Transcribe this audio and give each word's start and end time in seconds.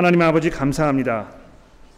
하나님 0.00 0.22
아버지 0.22 0.48
감사합니다. 0.48 1.26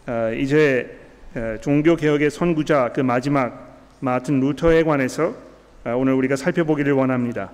어, 0.07 0.31
이제 0.37 0.99
어, 1.35 1.55
종교 1.61 1.95
개혁의 1.95 2.31
선구자 2.31 2.91
그 2.93 2.99
마지막 2.99 3.77
마틴 4.01 4.41
루터에 4.41 4.83
관해서 4.83 5.33
어, 5.85 5.95
오늘 5.95 6.11
우리가 6.11 6.35
살펴보기를 6.35 6.91
원합니다. 6.91 7.51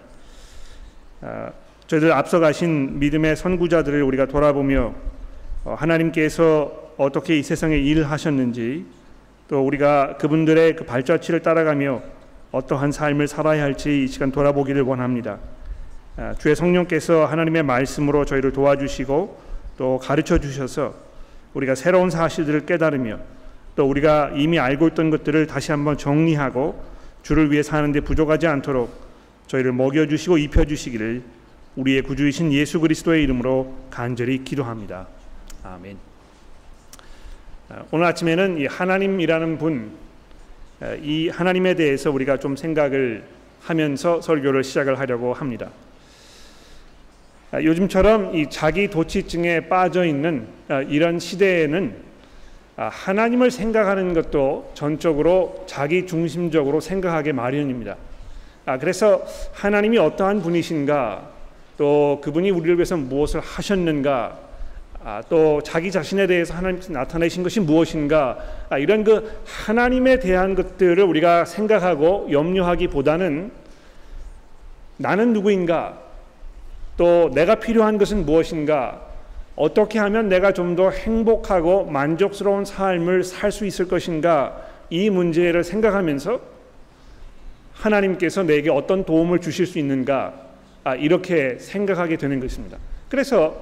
어, 1.22 1.54
저희들 1.86 2.12
앞서가신 2.12 2.98
믿음의 2.98 3.36
선구자들을 3.36 4.02
우리가 4.02 4.26
돌아보며 4.26 4.96
어, 5.65 5.76
하나님께서 5.78 6.94
어떻게 6.97 7.38
이 7.38 7.44
세상에 7.44 7.78
일하셨는지 7.78 8.88
또 9.50 9.63
우리가 9.63 10.18
그분들의 10.18 10.78
그 10.78 10.84
발자취를 10.84 11.44
따라가며 11.44 12.02
어떠한 12.52 12.92
삶을 12.92 13.28
살아야 13.28 13.62
할지 13.62 14.06
이 14.06 14.08
시간 14.08 14.31
돌아보기를 14.31 14.81
원합니다. 14.81 15.38
아, 16.18 16.34
주의 16.40 16.55
성령께서 16.55 17.27
하나님의 17.27 17.62
말씀으로 17.62 18.26
저희를 18.26 18.52
도와주시고 18.52 19.48
또 19.80 19.98
가르쳐 19.98 20.38
주셔서 20.38 20.94
우리가 21.54 21.74
새로운 21.74 22.10
사실들을 22.10 22.66
깨달으며 22.66 23.18
또 23.78 23.90
우리가 23.90 24.34
이미 24.36 24.60
알고 24.60 24.90
있던 24.90 25.10
것들을 25.10 25.48
다시 25.48 25.72
한번 25.72 25.98
정리하고 25.98 26.84
주를 27.24 27.50
위해 27.50 27.64
사는데 27.64 28.02
부족하지 28.02 28.46
않도록 28.46 28.94
저희를 29.48 29.72
먹여 29.72 30.06
주시고 30.06 30.38
입혀 30.38 30.66
주시기를 30.66 31.23
우리의 31.78 32.02
구주이신 32.02 32.52
예수 32.52 32.82
그리스도의 32.82 33.23
이름으로 33.23 33.73
간절히 33.90 34.44
기도합니다. 34.44 35.08
아멘. 35.64 35.98
아, 37.70 37.84
오늘 37.92 38.06
아침에는 38.08 38.58
이 38.58 38.66
하나님이라는 38.66 39.58
분, 39.59 39.92
아, 40.82 40.94
이 40.96 41.30
하나님에 41.30 41.76
대해서 41.76 42.12
우리가 42.12 42.38
좀 42.38 42.58
생각을 42.58 43.23
하면서 43.62 44.20
설교를 44.20 44.66
시작을 44.66 45.00
하려고 45.00 45.34
합니다. 45.34 45.70
아, 47.52 47.62
요즘처럼 47.62 48.35
이 48.35 48.49
자기 48.49 48.89
도취증에 48.89 49.67
빠져 49.67 50.05
있는 50.05 50.48
이런 50.88 51.20
시대에는 51.20 51.95
하나님을 52.75 53.52
생각하는 53.52 54.14
것도 54.14 54.72
전적으로 54.73 55.64
자기 55.66 56.06
중심적으로 56.06 56.80
생각하게 56.80 57.33
마련입니다. 57.33 57.97
그래서 58.80 59.25
하나님이 59.52 59.97
어떠한 59.97 60.41
분이신가, 60.41 61.28
또 61.78 62.19
그분이 62.23 62.52
우리를 62.52 62.75
위해서 62.75 62.95
무엇을 62.95 63.39
하셨는가, 63.39 64.38
아, 65.03 65.23
또 65.30 65.61
자기 65.63 65.91
자신에 65.91 66.28
대해서 66.28 66.53
하나님께서 66.53 66.91
나타내신 66.91 67.41
것이 67.41 67.61
무엇인가 67.61 68.38
아, 68.69 68.78
이런 68.78 69.06
그 69.06 69.31
하나님에 69.45 70.19
대한 70.19 70.56
것들을 70.56 71.02
우리가 71.02 71.45
생각하고 71.45 72.28
염려하기보다는 72.30 73.50
나는 74.97 75.31
누구인가 75.31 76.09
또 77.00 77.31
내가 77.33 77.55
필요한 77.55 77.97
것은 77.97 78.25
무엇인가 78.25 79.08
어떻게 79.55 80.00
하면 80.00 80.28
내가 80.28 80.52
좀 80.52 80.75
더 80.75 80.89
행복하고 80.89 81.86
만족스러운 81.86 82.66
삶을 82.66 83.23
살 83.23 83.53
수 83.53 83.66
있을 83.66 83.88
것인가 83.88 84.67
이 84.89 85.09
문제를 85.09 85.64
생각하면서 85.64 86.41
하나님께서 87.73 88.44
내게 88.44 88.69
어떤 88.69 89.06
도움을 89.06 89.39
주실 89.39 89.66
수 89.66 89.80
있는가 89.80 90.33
아, 90.83 90.95
이렇게 90.95 91.58
생각하게 91.58 92.17
되는 92.17 92.41
것입니다. 92.41 92.78
그래서 93.08 93.56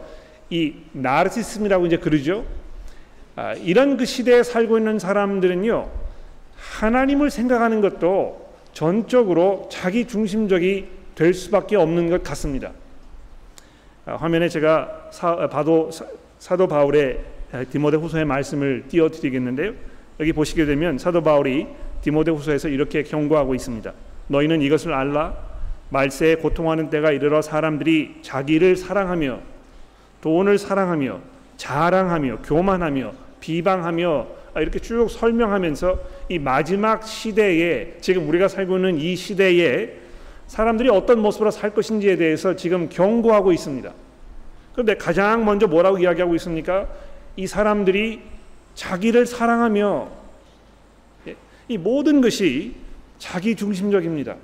이 0.50 0.74
나르시즘이라고 0.94 1.86
이제 1.86 1.98
그러죠. 1.98 2.44
아, 3.36 3.54
이런 3.54 3.98
그 3.98 4.06
시대에 4.06 4.42
살고 4.42 4.80
있는 4.80 4.98
사람들은요 4.98 5.88
하나님을 6.58 7.30
생각하는 7.30 7.82
것도 7.82 8.48
전적으로 8.74 9.70
자기 9.72 10.06
중심적이 10.06 10.88
될 11.14 11.36
수밖에 11.36 11.76
없는 11.76 12.10
것 12.10 12.24
같습니다. 12.24 12.72
아, 14.08 14.16
화면에 14.16 14.48
제가 14.48 15.10
사, 15.12 15.32
아, 15.32 15.48
바도 15.48 15.92
사, 16.40 16.56
도 16.56 16.66
바울의 16.66 17.20
아, 17.52 17.66
디모데 17.66 17.98
후서의 17.98 18.24
말씀을 18.24 18.86
띄워드리겠는데요. 18.88 19.74
여기 20.22 20.32
보시게 20.32 20.66
되면 20.66 20.98
사도 20.98 21.22
바울이 21.22 21.68
디모데 22.02 22.32
후서에서 22.32 22.70
이렇게 22.70 23.04
경고하고 23.04 23.54
있습니다. 23.54 23.92
너희는 24.28 24.62
이것을 24.62 24.94
알라 24.94 25.36
말세에 25.90 26.36
고통하는 26.36 26.90
때가 26.90 27.12
이르러 27.12 27.42
사람들이 27.42 28.20
자기를 28.22 28.78
사랑하며 28.78 29.40
돈을 30.22 30.58
사랑하며 30.58 31.20
자랑하며 31.58 32.38
교만하며 32.44 33.12
비방하며 33.42 34.28
이렇게 34.56 34.80
쭉 34.80 35.10
설명하면서 35.10 36.00
이 36.30 36.40
마지막 36.40 37.04
시대에 37.04 37.98
지금 38.00 38.28
우리가 38.30 38.48
살고 38.48 38.78
있는 38.78 38.98
이 39.00 39.18
시대에 39.18 40.07
사람들이 40.48 40.90
어떤 40.90 41.20
모습으로 41.20 41.52
살 41.52 41.74
것인지에 41.74 42.16
대해서 42.16 42.56
지금 42.56 42.90
경고하고 42.90 43.52
있습니다. 43.52 43.92
그런데 44.74 44.96
가장 44.96 45.44
먼저 45.46 45.68
뭐라고 45.68 45.98
이야기하고 45.98 46.36
있습니까? 46.36 46.88
이 47.36 47.48
사람들이 47.48 48.22
자기를 48.76 49.26
사랑하며 49.26 50.10
이 51.68 51.78
모든 51.78 52.22
것이 52.22 52.76
자기 53.18 53.56
중심적입니다. 53.56 54.36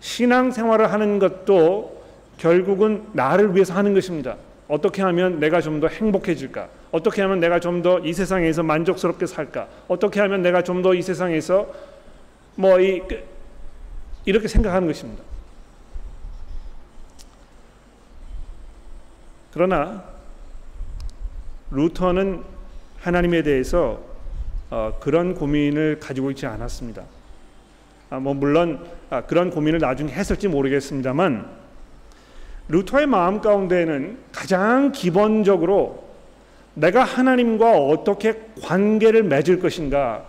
신앙 0.00 0.50
생활을 0.50 0.92
하는 0.92 1.18
것도 1.18 2.02
결국은 2.38 3.04
나를 3.12 3.54
위해서 3.54 3.74
하는 3.74 3.92
것입니다. 3.94 4.36
어떻게 4.68 5.02
하면 5.02 5.38
내가 5.40 5.60
좀 5.60 5.80
더 5.80 5.88
행복해질까? 5.88 6.68
어떻게 6.90 7.22
하면 7.22 7.40
내가 7.40 7.60
좀 7.60 7.82
더 7.82 8.00
이 8.04 8.12
세상에서 8.12 8.62
만족스럽게 8.62 9.26
살까? 9.26 9.68
어떻게 9.88 10.20
하면 10.20 10.42
내가 10.42 10.62
좀 10.62 10.82
더 10.82 10.94
이 10.94 11.02
세상에서 11.02 11.66
뭐이 12.56 13.00
그, 13.08 13.22
이렇게 14.26 14.48
생각하는 14.48 14.86
것입니다. 14.86 15.22
그러나 19.52 20.04
루터는 21.70 22.44
하나님에 23.00 23.42
대해서 23.42 24.00
어, 24.68 24.98
그런 25.00 25.34
고민을 25.34 26.00
가지고 26.00 26.30
있지 26.32 26.44
않았습니다. 26.44 27.04
아, 28.10 28.18
뭐 28.18 28.34
물론 28.34 28.86
아, 29.10 29.22
그런 29.22 29.50
고민을 29.50 29.78
나중에 29.78 30.12
했을지 30.12 30.48
모르겠습니다만 30.48 31.48
루터의 32.68 33.06
마음 33.06 33.40
가운데는 33.40 34.18
가장 34.32 34.92
기본적으로 34.92 36.04
내가 36.74 37.04
하나님과 37.04 37.78
어떻게 37.78 38.42
관계를 38.62 39.22
맺을 39.22 39.60
것인가, 39.60 40.26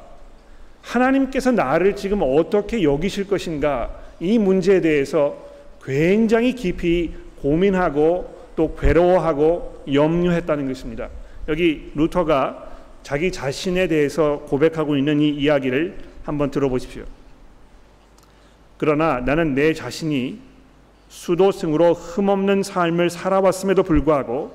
하나님께서 0.88 1.52
나를 1.52 1.96
지금 1.96 2.22
어떻게 2.22 2.82
여기실 2.82 3.28
것인가, 3.28 3.92
이 4.22 4.40
문제에 4.40 4.80
대해서 4.80 5.36
굉장히 5.84 6.54
깊이 6.54 7.14
고민하고 7.42 8.36
또 8.56 8.76
괴로워하고 8.76 9.84
염려했다는 9.92 10.68
것입니다. 10.68 11.10
여기 11.50 11.92
루터가 11.94 12.66
자기 13.04 13.32
자신에 13.32 13.88
대해서 13.88 14.40
고백하고 14.48 14.96
있는 14.98 15.22
이 15.22 15.30
이야기를 15.30 15.98
한번 16.24 16.52
들어보십시오. 16.52 17.04
그러나 18.78 19.20
나는 19.20 19.56
내 19.56 19.74
자신이 19.74 20.40
수도승으로 21.10 21.94
흠없는 21.94 22.64
삶을 22.64 23.10
살아왔음에도 23.10 23.84
불구하고 23.84 24.52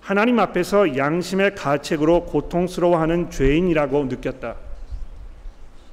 하나님 0.00 0.38
앞에서 0.38 0.96
양심의 0.96 1.54
가책으로 1.54 2.24
고통스러워하는 2.24 3.30
죄인이라고 3.30 4.04
느꼈다. 4.04 4.71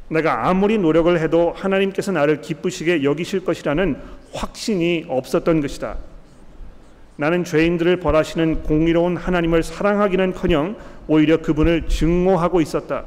내가 0.09 0.47
아무리 0.47 0.77
노력을 0.77 1.19
해도 1.19 1.53
하나님께서 1.55 2.11
나를 2.11 2.41
기쁘시게 2.41 3.03
여기실 3.03 3.45
것이라는 3.45 3.97
확신이 4.33 5.05
없었던 5.07 5.61
것이다. 5.61 5.97
나는 7.15 7.43
죄인들을 7.43 7.97
벌하시는 7.97 8.63
공의로운 8.63 9.17
하나님을 9.17 9.61
사랑하기는커녕 9.61 10.77
오히려 11.07 11.37
그분을 11.41 11.87
증오하고 11.87 12.61
있었다. 12.61 13.05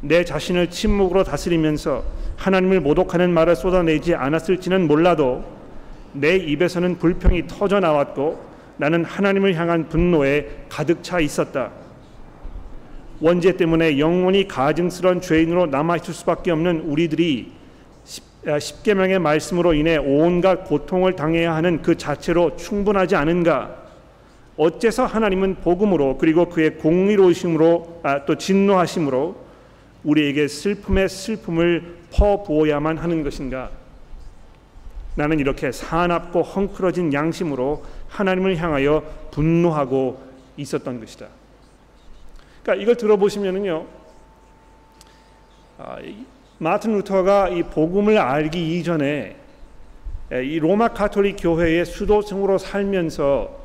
내 0.00 0.24
자신을 0.24 0.70
침묵으로 0.70 1.24
다스리면서 1.24 2.04
하나님을 2.36 2.80
모독하는 2.80 3.32
말을 3.32 3.56
쏟아내지 3.56 4.14
않았을지는 4.14 4.86
몰라도 4.86 5.44
내 6.12 6.36
입에서는 6.36 6.98
불평이 6.98 7.46
터져 7.46 7.80
나왔고 7.80 8.42
나는 8.78 9.04
하나님을 9.04 9.54
향한 9.54 9.88
분노에 9.88 10.48
가득 10.68 11.02
차 11.02 11.20
있었다. 11.20 11.70
원죄 13.20 13.56
때문에 13.56 13.98
영원히 13.98 14.46
가증스러운 14.46 15.20
죄인으로 15.20 15.66
남아 15.66 15.96
있을 15.96 16.14
수밖에 16.14 16.50
없는 16.50 16.80
우리들이 16.80 17.52
아, 18.46 18.58
십계명의 18.58 19.18
말씀으로 19.18 19.74
인해 19.74 19.96
온갖 19.96 20.64
고통을 20.64 21.16
당해야 21.16 21.54
하는 21.54 21.82
그 21.82 21.96
자체로 21.96 22.56
충분하지 22.56 23.16
않은가? 23.16 23.76
어째서 24.56 25.06
하나님은 25.06 25.56
복음으로 25.56 26.18
그리고 26.18 26.48
그의 26.48 26.76
공의로우심으로 26.78 28.00
아, 28.04 28.24
또 28.24 28.36
진노하심으로 28.36 29.36
우리에게 30.04 30.46
슬픔의 30.46 31.08
슬픔을 31.08 31.96
퍼부어야만 32.12 32.98
하는 32.98 33.24
것인가? 33.24 33.70
나는 35.16 35.40
이렇게 35.40 35.72
사납고 35.72 36.42
헝클어진 36.42 37.12
양심으로 37.12 37.84
하나님을 38.08 38.56
향하여 38.56 39.02
분노하고 39.32 40.22
있었던 40.56 41.00
것이다. 41.00 41.26
그러니까 42.68 42.82
이걸 42.82 42.96
들어보시면은요, 42.96 43.86
아, 45.78 45.96
마틴 46.58 46.92
루터가 46.92 47.48
이 47.48 47.62
복음을 47.62 48.18
알기 48.18 48.78
이전에 48.78 49.36
이 50.30 50.58
로마 50.58 50.88
카톨릭 50.88 51.36
교회의 51.40 51.86
수도승으로 51.86 52.58
살면서 52.58 53.56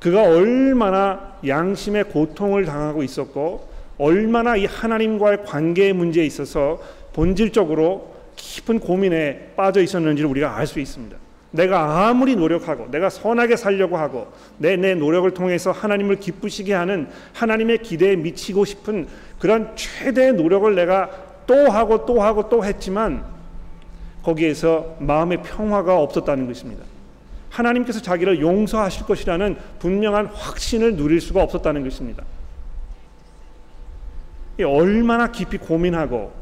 그가 0.00 0.22
얼마나 0.22 1.36
양심의 1.46 2.04
고통을 2.04 2.64
당하고 2.64 3.02
있었고 3.02 3.68
얼마나 3.98 4.56
이 4.56 4.64
하나님과의 4.64 5.44
관계의 5.44 5.92
문제에 5.92 6.24
있어서 6.24 6.80
본질적으로 7.12 8.14
깊은 8.36 8.78
고민에 8.78 9.52
빠져 9.56 9.82
있었는지를 9.82 10.30
우리가 10.30 10.56
알 10.56 10.66
수 10.66 10.80
있습니다. 10.80 11.18
내가 11.50 12.08
아무리 12.08 12.36
노력하고 12.36 12.90
내가 12.90 13.08
선하게 13.08 13.56
살려고 13.56 13.96
하고 13.96 14.30
내 14.58 14.76
내 14.76 14.94
노력을 14.94 15.30
통해서 15.32 15.70
하나님을 15.72 16.16
기쁘시게 16.16 16.74
하는 16.74 17.08
하나님의 17.32 17.78
기대에 17.78 18.16
미치고 18.16 18.64
싶은 18.64 19.08
그런 19.38 19.74
최대의 19.76 20.34
노력을 20.34 20.74
내가 20.74 21.10
또 21.46 21.70
하고 21.70 22.04
또 22.04 22.20
하고 22.20 22.48
또 22.48 22.64
했지만 22.64 23.24
거기에서 24.22 24.96
마음의 25.00 25.42
평화가 25.42 25.98
없었다는 25.98 26.46
것입니다. 26.46 26.84
하나님께서 27.48 28.02
자기를 28.02 28.40
용서하실 28.40 29.06
것이라는 29.06 29.56
분명한 29.78 30.26
확신을 30.26 30.96
누릴 30.96 31.20
수가 31.20 31.42
없었다는 31.42 31.82
것입니다. 31.82 32.24
얼마나 34.62 35.30
깊이 35.32 35.56
고민하고 35.56 36.32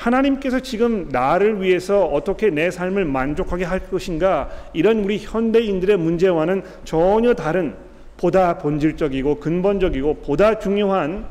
하나님께서 0.00 0.60
지금 0.60 1.08
나를 1.10 1.60
위해서 1.60 2.06
어떻게 2.06 2.48
내 2.48 2.70
삶을 2.70 3.04
만족하게 3.04 3.64
할 3.64 3.90
것인가 3.90 4.48
이런 4.72 5.04
우리 5.04 5.18
현대인들의 5.18 5.98
문제와는 5.98 6.62
전혀 6.84 7.34
다른 7.34 7.74
보다 8.16 8.56
본질적이고 8.56 9.40
근본적이고 9.40 10.14
보다 10.22 10.58
중요한 10.58 11.26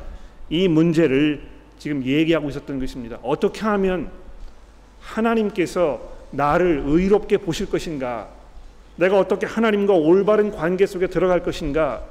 이 0.50 0.68
문제를 0.68 1.42
지금 1.80 2.04
얘기하고 2.04 2.50
있었던 2.50 2.80
것입니다. 2.80 3.18
어떻게 3.24 3.62
하면 3.62 4.10
하나님께서 5.00 6.00
나를 6.30 6.84
의롭게 6.86 7.38
보실 7.38 7.70
것인가? 7.70 8.30
내가 8.98 9.18
어떻게 9.18 9.48
하나님과 9.48 9.94
올바른 9.94 10.52
관계 10.52 10.86
속에 10.86 11.08
들어갈 11.08 11.42
것인가? 11.42 12.04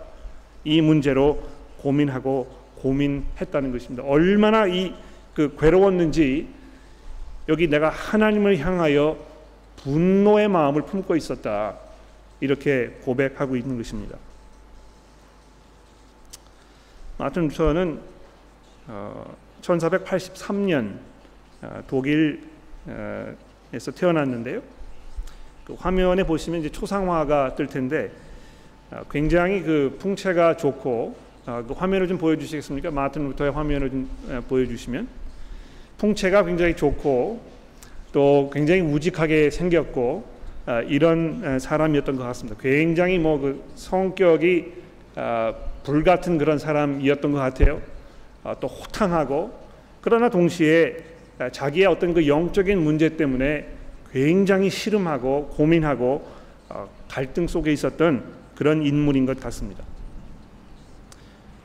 이 0.64 0.80
문제로 0.80 1.40
고민하고 1.82 2.48
고민했다는 2.80 3.70
것입니다. 3.70 4.02
얼마나 4.04 4.66
이 4.66 4.92
그 5.38 5.54
괴로웠는지 5.56 6.48
여기 7.48 7.68
내가 7.68 7.90
하나님을 7.90 8.58
향하여 8.58 9.16
분노의 9.76 10.48
마음을 10.48 10.82
품고 10.82 11.14
있었다. 11.14 11.76
이렇게 12.40 12.88
고백하고 13.04 13.54
있는 13.54 13.76
것입니다. 13.76 14.18
마틴 17.18 17.46
루터는 17.46 18.00
1483년 19.62 20.94
어, 21.62 21.84
독일에서 21.86 22.42
태어났는데요. 23.94 24.60
그 25.64 25.74
화면에 25.74 26.24
보시면 26.24 26.58
이제 26.58 26.68
초상화가 26.68 27.54
뜰 27.54 27.68
텐데 27.68 28.10
어, 28.90 29.02
굉장히 29.08 29.62
그 29.62 29.96
풍채가 30.00 30.56
좋고 30.56 31.16
어, 31.46 31.64
그 31.64 31.74
화면을 31.74 32.08
좀 32.08 32.18
보여주시겠습니까? 32.18 32.90
마틴 32.90 33.28
루터의 33.28 33.52
화면을 33.52 33.88
좀 33.88 34.10
보여주시면 34.48 35.27
풍채가 35.98 36.44
굉장히 36.44 36.74
좋고 36.74 37.40
또 38.12 38.50
굉장히 38.52 38.80
우직하게 38.80 39.50
생겼고 39.50 40.24
이런 40.86 41.58
사람이었던 41.58 42.16
것 42.16 42.24
같습니다. 42.24 42.60
굉장히 42.60 43.18
뭐 43.18 43.38
그 43.38 43.62
성격이 43.74 44.72
불 45.84 46.04
같은 46.04 46.38
그런 46.38 46.58
사람이었던 46.58 47.32
것 47.32 47.38
같아요. 47.38 47.80
또 48.60 48.66
호탕하고 48.66 49.50
그러나 50.00 50.28
동시에 50.28 50.96
자기의 51.52 51.86
어떤 51.86 52.14
그 52.14 52.26
영적인 52.26 52.78
문제 52.78 53.16
때문에 53.16 53.66
굉장히 54.12 54.70
시름하고 54.70 55.48
고민하고 55.48 56.26
어, 56.70 56.88
갈등 57.08 57.46
속에 57.46 57.72
있었던 57.72 58.24
그런 58.54 58.84
인물인 58.84 59.26
것 59.26 59.38
같습니다. 59.40 59.84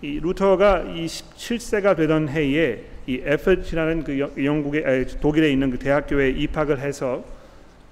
이 0.04 0.20
루터가 0.20 0.82
이 0.82 1.06
17세가 1.06 1.96
되던 1.96 2.28
해에 2.28 2.84
이 3.08 3.22
에프트라는 3.24 4.04
그 4.04 4.20
영국의 4.20 5.08
독일에 5.22 5.50
있는 5.50 5.72
그 5.72 5.80
대학교에 5.80 6.32
입학을 6.32 6.82
해서 6.82 7.24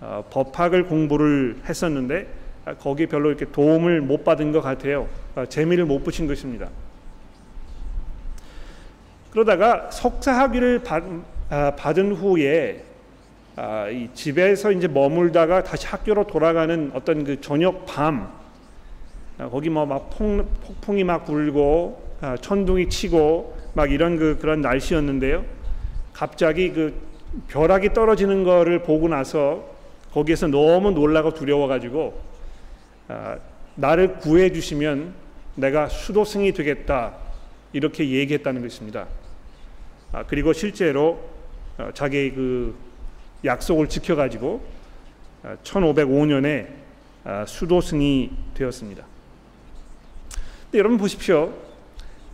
어, 0.01 0.21
법학을 0.29 0.87
공부를 0.87 1.59
했었는데 1.69 2.27
아, 2.65 2.73
거기 2.73 3.07
별로 3.07 3.29
이렇게 3.29 3.45
도움을 3.45 4.01
못 4.01 4.25
받은 4.25 4.51
것 4.51 4.59
같아요. 4.59 5.07
어, 5.35 5.45
재미를 5.45 5.85
못 5.85 6.03
붙인 6.03 6.27
것입니다. 6.27 6.67
그러다가 9.31 9.89
석사 9.89 10.33
학위를 10.33 10.83
받, 10.83 11.03
아, 11.49 11.71
받은 11.77 12.11
후에 12.11 12.83
아, 13.55 13.87
이 13.87 14.09
집에서 14.13 14.73
이제 14.73 14.89
머물다가 14.89 15.63
다시 15.63 15.87
학교로 15.87 16.27
돌아가는 16.27 16.91
어떤 16.93 17.23
그 17.23 17.39
저녁 17.39 17.85
밤 17.85 18.33
아, 19.37 19.47
거기 19.47 19.69
뭐 19.69 19.85
막 19.85 20.09
폭풍이 20.09 21.05
막 21.05 21.25
불고 21.25 22.00
아, 22.00 22.00
천둥이 22.41 22.89
치고 22.89 23.57
막 23.73 23.91
이런 23.91 24.17
그 24.17 24.37
그런 24.39 24.61
날씨였는데요. 24.61 25.43
갑자기 26.13 26.71
그 26.71 26.93
벼락이 27.47 27.93
떨어지는 27.93 28.43
거를 28.43 28.83
보고 28.83 29.07
나서 29.07 29.69
거기에서 30.11 30.47
너무 30.47 30.91
놀라고 30.91 31.33
두려워가지고 31.33 32.21
아, 33.07 33.37
나를 33.75 34.19
구해 34.19 34.51
주시면 34.51 35.13
내가 35.55 35.87
수도승이 35.87 36.53
되겠다 36.53 37.15
이렇게 37.73 38.09
얘기했다는 38.09 38.61
것입니다. 38.61 39.07
아, 40.11 40.23
그리고 40.27 40.53
실제로 40.53 41.19
어, 41.77 41.89
자기 41.93 42.31
그 42.31 42.75
약속을 43.43 43.87
지켜가지고 43.89 44.61
1505년에 45.63 46.67
아, 47.23 47.41
아, 47.41 47.45
수도승이 47.45 48.31
되었습니다. 48.53 49.05
여러분 50.73 50.97
보십시오. 50.97 51.53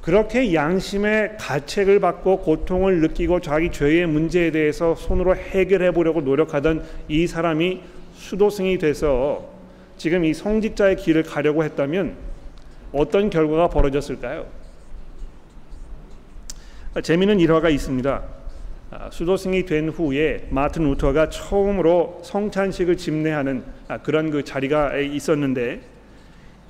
그렇게 0.08 0.54
양심의 0.54 1.36
가책을 1.38 2.00
받고 2.00 2.38
고통을 2.40 3.02
느끼고 3.02 3.42
자기 3.42 3.70
죄의 3.70 4.08
문제에 4.08 4.52
대해서 4.52 4.96
손으로 4.96 5.36
해결해 5.36 5.92
보려고 5.92 6.22
노력하던 6.22 6.86
이 7.10 7.28
사람이 7.28 7.82
수도승이 8.14 8.78
돼서 8.78 9.50
지금 9.98 10.24
이 10.24 10.34
성직자의 10.34 10.96
길을 10.96 11.24
가려고 11.24 11.66
했다면 11.66 12.16
어떤 12.94 13.30
결과가 13.30 13.68
벌어졌을까요? 13.68 14.46
재미있는 17.04 17.42
일화가 17.42 17.68
있습니다. 17.68 18.24
아, 18.92 19.10
수도승이 19.12 19.66
된 19.66 19.90
후에 19.90 20.48
마틴 20.52 20.86
루터가 20.86 21.28
처음으로 21.28 22.22
성찬식을 22.24 22.96
집례하는 22.96 23.66
아, 23.90 23.98
그런 23.98 24.32
그 24.32 24.46
자리가 24.46 25.00
있었는데 25.00 25.97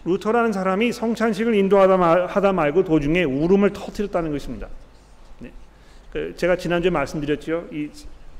루터라는 0.07 0.53
사람이 0.53 0.93
성찬식을 0.93 1.53
인도하다 1.53 2.53
말고 2.53 2.85
도중에 2.85 3.25
울음을 3.25 3.73
터뜨렸다는 3.73 4.31
것입니다. 4.31 4.67
네. 5.39 5.51
그 6.13 6.33
제가 6.37 6.55
지난주에 6.55 6.89
말씀드렸죠. 6.91 7.65
이 7.73 7.89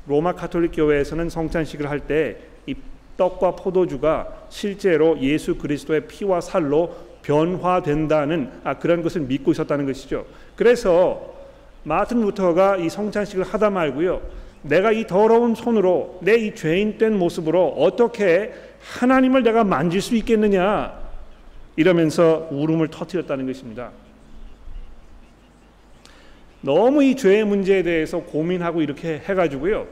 로마 0.06 0.32
카톨릭 0.32 0.72
교회에서는 0.74 1.28
성찬식을 1.28 1.90
할 1.90 2.00
때 2.00 2.36
이 2.66 2.74
떡과 3.18 3.56
포도주가 3.56 4.28
실제로 4.48 5.18
예수 5.20 5.56
그리스도의 5.56 6.06
피와 6.06 6.40
살로 6.40 6.94
변화된다는 7.22 8.50
아, 8.64 8.78
그런 8.78 9.02
것을 9.02 9.22
믿고 9.22 9.50
있었다는 9.50 9.86
것이죠. 9.86 10.24
그래서 10.56 11.34
마틴 11.82 12.20
루터가 12.20 12.76
이 12.76 12.88
성찬식을 12.88 13.44
하다 13.44 13.70
말고요. 13.70 14.20
내가 14.62 14.92
이 14.92 15.06
더러운 15.06 15.54
손으로 15.54 16.18
내 16.22 16.36
이 16.36 16.54
죄인 16.54 16.96
된 16.98 17.18
모습으로 17.18 17.68
어떻게 17.76 18.52
하나님을 18.98 19.42
내가 19.42 19.64
만질 19.64 20.00
수 20.00 20.14
있겠느냐 20.16 20.97
이러면서 21.78 22.48
울음을 22.50 22.88
터뜨렸다는 22.88 23.46
것입니다. 23.46 23.92
너무 26.60 27.04
이 27.04 27.14
죄의 27.14 27.44
문제에 27.44 27.84
대해서 27.84 28.18
고민하고 28.18 28.82
이렇게 28.82 29.22
해가지고요. 29.24 29.86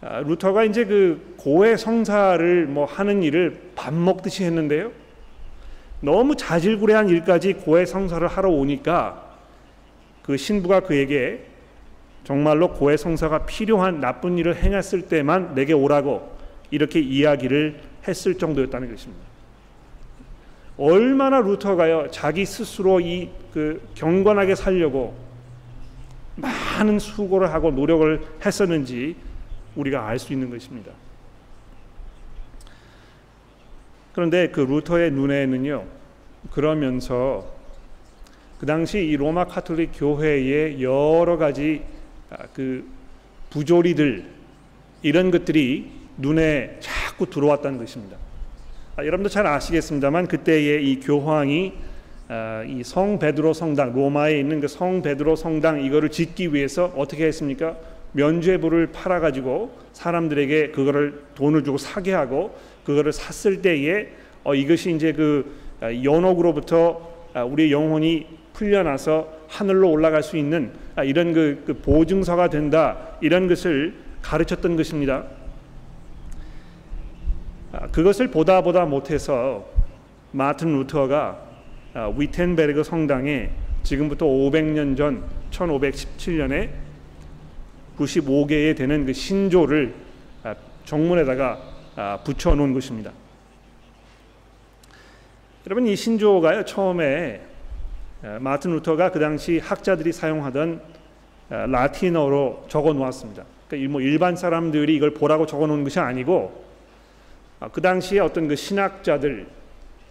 아, 0.00 0.18
루터가 0.22 0.64
이제 0.64 0.84
그 0.84 1.36
고해 1.36 1.76
성사를 1.76 2.66
뭐 2.66 2.86
하는 2.86 3.22
일을 3.22 3.70
밥 3.76 3.94
먹듯이 3.94 4.42
했는데요. 4.42 4.90
너무 6.00 6.34
자질구레한 6.34 7.08
일까지 7.08 7.52
고해 7.52 7.86
성사를 7.86 8.26
하러 8.26 8.50
오니까 8.50 9.38
그 10.24 10.36
신부가 10.36 10.80
그에게 10.80 11.46
정말로 12.24 12.72
고해 12.72 12.96
성사가 12.96 13.46
필요한 13.46 14.00
나쁜 14.00 14.38
일을 14.38 14.56
행했을 14.56 15.02
때만 15.02 15.54
내게 15.54 15.72
오라고 15.72 16.36
이렇게 16.72 16.98
이야기를 16.98 17.78
했을 18.08 18.36
정도였다는 18.36 18.90
것입니다. 18.90 19.33
얼마나 20.76 21.40
루터가요 21.40 22.10
자기 22.10 22.44
스스로 22.44 23.00
이 23.00 23.30
그 23.54 23.80
경건하게 23.94 24.56
살려고 24.56 25.14
많은 26.34 26.98
수고를 26.98 27.52
하고 27.54 27.70
노력을 27.70 28.20
했었는지 28.44 29.14
우리가 29.76 30.08
알 30.08 30.18
수 30.18 30.32
있는 30.32 30.50
것입니다. 30.50 30.90
그런데 34.12 34.48
그 34.48 34.60
루터의 34.60 35.12
눈에는요 35.12 35.84
그러면서 36.50 37.46
그 38.58 38.66
당시 38.66 39.06
이 39.06 39.16
로마 39.16 39.44
카톨릭 39.44 39.92
교회의 39.94 40.82
여러 40.82 41.36
가지 41.36 41.84
아, 42.30 42.38
그 42.52 42.84
부조리들 43.50 44.28
이런 45.02 45.30
것들이 45.30 45.92
눈에 46.18 46.76
자꾸 46.80 47.30
들어왔다는 47.30 47.78
것입니다. 47.78 48.16
아, 48.96 49.04
여러분도 49.04 49.28
잘 49.28 49.44
아시겠습니다만 49.44 50.28
그때의 50.28 50.88
이 50.88 51.00
교황이 51.00 51.72
아, 52.28 52.62
이성 52.64 53.18
베드로 53.18 53.52
성당 53.52 53.92
로마에 53.92 54.38
있는 54.38 54.60
그 54.60 54.68
성 54.68 55.02
베드로 55.02 55.34
성당 55.34 55.82
이거를 55.82 56.10
짓기 56.10 56.54
위해서 56.54 56.92
어떻게 56.96 57.26
했습니까? 57.26 57.76
면죄부를 58.12 58.92
팔아 58.92 59.18
가지고 59.18 59.76
사람들에게 59.94 60.70
그거를 60.70 61.24
돈을 61.34 61.64
주고 61.64 61.76
사게 61.76 62.12
하고 62.12 62.54
그거를 62.84 63.12
샀을 63.12 63.62
때에 63.62 64.10
어, 64.44 64.54
이것이 64.54 64.94
이제 64.94 65.12
그 65.12 65.52
아, 65.80 65.92
연옥으로부터 65.92 67.12
우리 67.48 67.72
영혼이 67.72 68.26
풀려나서 68.52 69.28
하늘로 69.48 69.90
올라갈 69.90 70.22
수 70.22 70.36
있는 70.36 70.70
이런 71.04 71.32
그, 71.32 71.64
그 71.66 71.74
보증서가 71.74 72.48
된다 72.48 72.96
이런 73.20 73.48
것을 73.48 73.94
가르쳤던 74.22 74.76
것입니다. 74.76 75.24
그것을 77.92 78.30
보다 78.30 78.62
보다 78.62 78.84
못해서 78.84 79.66
마틴 80.32 80.76
루터가 80.78 81.40
위텐베르그 82.16 82.82
성당에 82.84 83.50
지금부터 83.82 84.26
500년 84.26 84.96
전 84.96 85.24
1517년에 85.50 86.70
95개에 87.98 88.76
되는 88.76 89.06
그 89.06 89.12
신조를 89.12 89.94
정문에다가 90.84 92.20
붙여 92.24 92.54
놓은 92.54 92.74
것입니다. 92.74 93.12
여러분 95.66 95.86
이 95.86 95.96
신조가요 95.96 96.64
처음에 96.64 97.40
마틴 98.40 98.72
루터가 98.72 99.12
그 99.12 99.20
당시 99.20 99.58
학자들이 99.58 100.12
사용하던 100.12 100.82
라틴어로 101.48 102.66
적어 102.68 102.92
놓았습니다. 102.92 103.44
그러니까 103.68 103.92
뭐 103.92 104.00
일반 104.00 104.36
사람들이 104.36 104.94
이걸 104.96 105.14
보라고 105.14 105.46
적어 105.46 105.66
놓은 105.66 105.84
것이 105.84 106.00
아니고 106.00 106.63
그 107.72 107.80
당시에 107.80 108.20
어떤 108.20 108.48
그 108.48 108.56
신학자들 108.56 109.46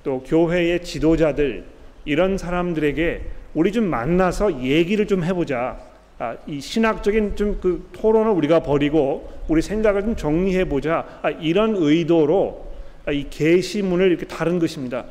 또 0.04 0.22
교회의 0.24 0.84
지도자들 0.84 1.66
이런 2.06 2.38
사람들에게 2.38 3.22
우리 3.54 3.72
좀 3.72 3.86
만나서 3.86 4.62
얘기를 4.62 5.08
좀 5.08 5.24
해보자. 5.24 5.80
아, 6.20 6.36
이 6.48 6.60
신학적인 6.60 7.36
좀 7.36 7.60
그 7.62 7.90
토론을 7.94 8.32
우리가 8.32 8.62
버리고 8.62 9.32
우리 9.48 9.62
생각을 9.62 10.02
좀 10.02 10.16
정리해 10.16 10.66
보자. 10.66 11.20
아, 11.22 11.30
이런 11.30 11.76
의도로 11.76 12.72
아, 13.06 13.12
이 13.12 13.30
계시문을 13.30 14.10
이렇게 14.10 14.26
다른 14.26 14.60
것입니다. 14.60 15.06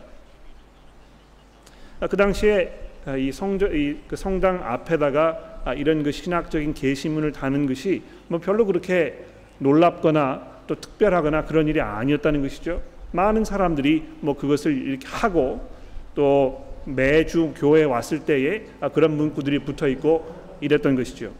아, 2.00 2.06
그 2.06 2.16
당시에 2.16 2.72
아, 3.04 3.16
이 3.16 3.32
성저 3.32 3.66
이 3.74 3.96
그 4.08 4.16
성당 4.16 4.62
앞에다가 4.64 5.60
아, 5.64 5.74
이런 5.74 6.02
그 6.02 6.12
신학적인 6.12 6.74
계시문을 6.74 7.32
다는 7.32 7.66
것이 7.66 8.02
뭐 8.28 8.38
별로 8.40 8.66
그렇게 8.66 9.24
놀랍거나 9.58 10.51
또 10.66 10.74
특별하거나 10.74 11.44
그런 11.44 11.68
일이 11.68 11.80
아니었다는 11.80 12.42
것이죠. 12.42 12.82
많은 13.12 13.44
사람들이 13.44 14.04
뭐 14.20 14.36
그것을 14.36 14.76
이렇게 14.76 15.06
하고 15.06 15.68
또 16.14 16.72
매주 16.84 17.52
교회에 17.56 17.84
왔을 17.84 18.20
때에 18.20 18.64
그런 18.92 19.16
문구들이 19.16 19.60
붙어 19.60 19.86
있고 19.88 20.34
이랬던 20.60 20.96
것이죠. 20.96 21.32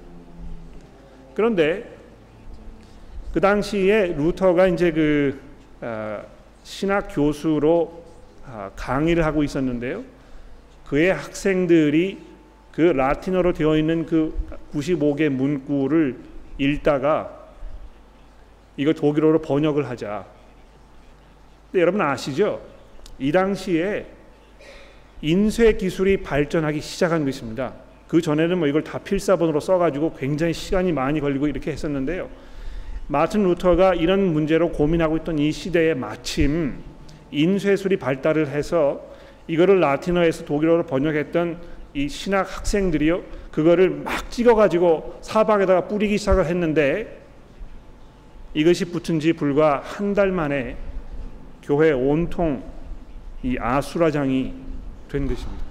그런데 1.35 1.91
그 3.33 3.41
당시에 3.41 4.14
루터가 4.17 4.67
이제 4.69 4.93
그 4.93 5.41
신학 6.62 7.09
교수로 7.11 8.05
강의를 8.76 9.25
하고 9.25 9.43
있었는데요. 9.43 10.05
그의 10.87 11.14
학생들이 11.14 12.19
그 12.71 12.81
라틴어로 12.81 13.52
되어 13.55 13.76
있는 13.76 14.07
그 14.07 14.35
95개 14.75 15.29
문구를 15.29 16.17
읽다가 16.59 17.42
이거 18.76 18.93
독일어로 18.93 19.41
번역을 19.41 19.88
하자. 19.88 20.25
근데 21.71 21.83
여러분 21.83 22.00
아시죠? 22.00 22.61
이 23.19 23.31
당시에 23.33 24.07
인쇄 25.21 25.73
기술이 25.75 26.19
발전하기 26.19 26.81
시작한 26.81 27.25
것입니다. 27.25 27.75
그 28.09 28.21
전에는 28.21 28.59
뭐 28.59 28.69
이걸 28.69 28.85
다 28.85 28.99
필사본으로 28.99 29.61
써가지고 29.61 30.14
굉장히 30.14 30.52
시간이 30.52 30.93
많이 30.93 31.21
걸리고 31.21 31.47
이렇게 31.47 31.71
했었는데요. 31.71 32.29
마틴 33.07 33.45
루터가 33.45 33.95
이런 33.95 34.33
문제로 34.33 34.71
고민하고 34.71 35.17
있던 35.19 35.38
이 35.38 35.50
시대에 35.52 35.95
마침 35.95 36.83
인쇄술이 37.31 37.97
발달을 37.97 38.49
해서 38.49 39.00
이거를 39.47 39.81
라틴어에서 39.81 40.45
독일어로 40.45 40.87
번역했던 40.87 41.59
이 41.95 42.09
신학 42.09 42.57
학생들이요 42.57 43.23
그거를 43.50 43.91
막 43.91 44.31
찍어가지고 44.31 45.19
사방에다가 45.21 45.88
뿌리기 45.88 46.19
시작을 46.19 46.47
했는데 46.47 47.22
이것이 48.54 48.87
붙은 48.87 49.21
지 49.21 49.32
불과 49.32 49.80
한 49.85 50.14
달 50.14 50.30
만에 50.30 50.76
교회 51.62 51.92
온통 51.92 52.62
이 53.42 53.56
아수라장이 53.59 54.52
된 55.11 55.26
것입니다. 55.26 55.64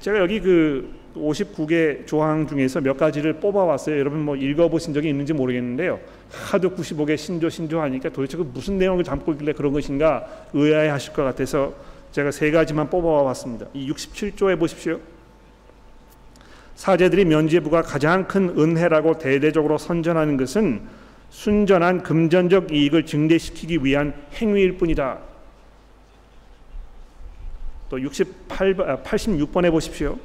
제가 0.00 0.18
여기 0.18 0.40
그 0.40 0.92
59개 1.14 2.06
조항 2.06 2.46
중에서 2.48 2.80
몇 2.80 2.96
가지를 2.96 3.34
뽑아왔어요. 3.34 3.96
여러분 3.98 4.20
뭐 4.24 4.34
읽어보신 4.34 4.92
적이 4.92 5.10
있는지 5.10 5.32
모르겠는데요. 5.32 6.00
하도 6.30 6.70
95개 6.74 7.16
신조 7.16 7.48
신조 7.48 7.80
하니까 7.80 8.08
도대체 8.08 8.36
그 8.36 8.42
무슨 8.42 8.78
내용을 8.78 9.04
담고 9.04 9.32
있길래 9.32 9.52
그런 9.52 9.72
것인가 9.72 10.26
의아해하실 10.52 11.12
것 11.12 11.22
같아서 11.22 11.74
제가 12.10 12.32
세 12.32 12.50
가지만 12.50 12.90
뽑아왔습니다. 12.90 13.66
이 13.74 13.90
67조에 13.90 14.58
보십시오. 14.58 14.98
사제들이 16.74 17.24
면죄부가 17.26 17.82
가장 17.82 18.26
큰 18.26 18.48
은혜라고 18.58 19.18
대대적으로 19.18 19.78
선전하는 19.78 20.36
것은 20.36 20.82
순전한 21.30 22.02
금전적 22.02 22.72
이익을 22.72 23.06
증대시키기 23.06 23.84
위한 23.84 24.14
행위일 24.34 24.76
뿐이다. 24.76 25.18
또 27.88 28.00
68, 28.00 29.02
86번에 29.02 29.70
보십시오. 29.70 30.18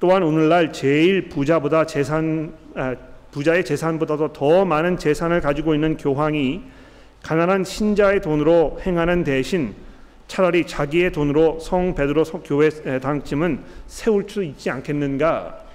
또한 0.00 0.22
오늘날 0.22 0.72
제일 0.72 1.28
부자보다 1.28 1.86
재산 1.86 2.54
아, 2.74 2.94
부자의 3.32 3.64
재산보다도 3.64 4.32
더 4.32 4.64
많은 4.64 4.96
재산을 4.96 5.40
가지고 5.40 5.74
있는 5.74 5.96
교황이 5.96 6.62
가난한 7.22 7.64
신자의 7.64 8.22
돈으로 8.22 8.78
행하는 8.86 9.24
대신 9.24 9.74
차라리 10.28 10.66
자기의 10.66 11.12
돈으로 11.12 11.58
성 11.58 11.94
베드로 11.94 12.24
교회 12.44 12.70
당쯤은 13.00 13.64
세울 13.86 14.24
수 14.28 14.44
있지 14.44 14.70
않겠는가? 14.70 15.67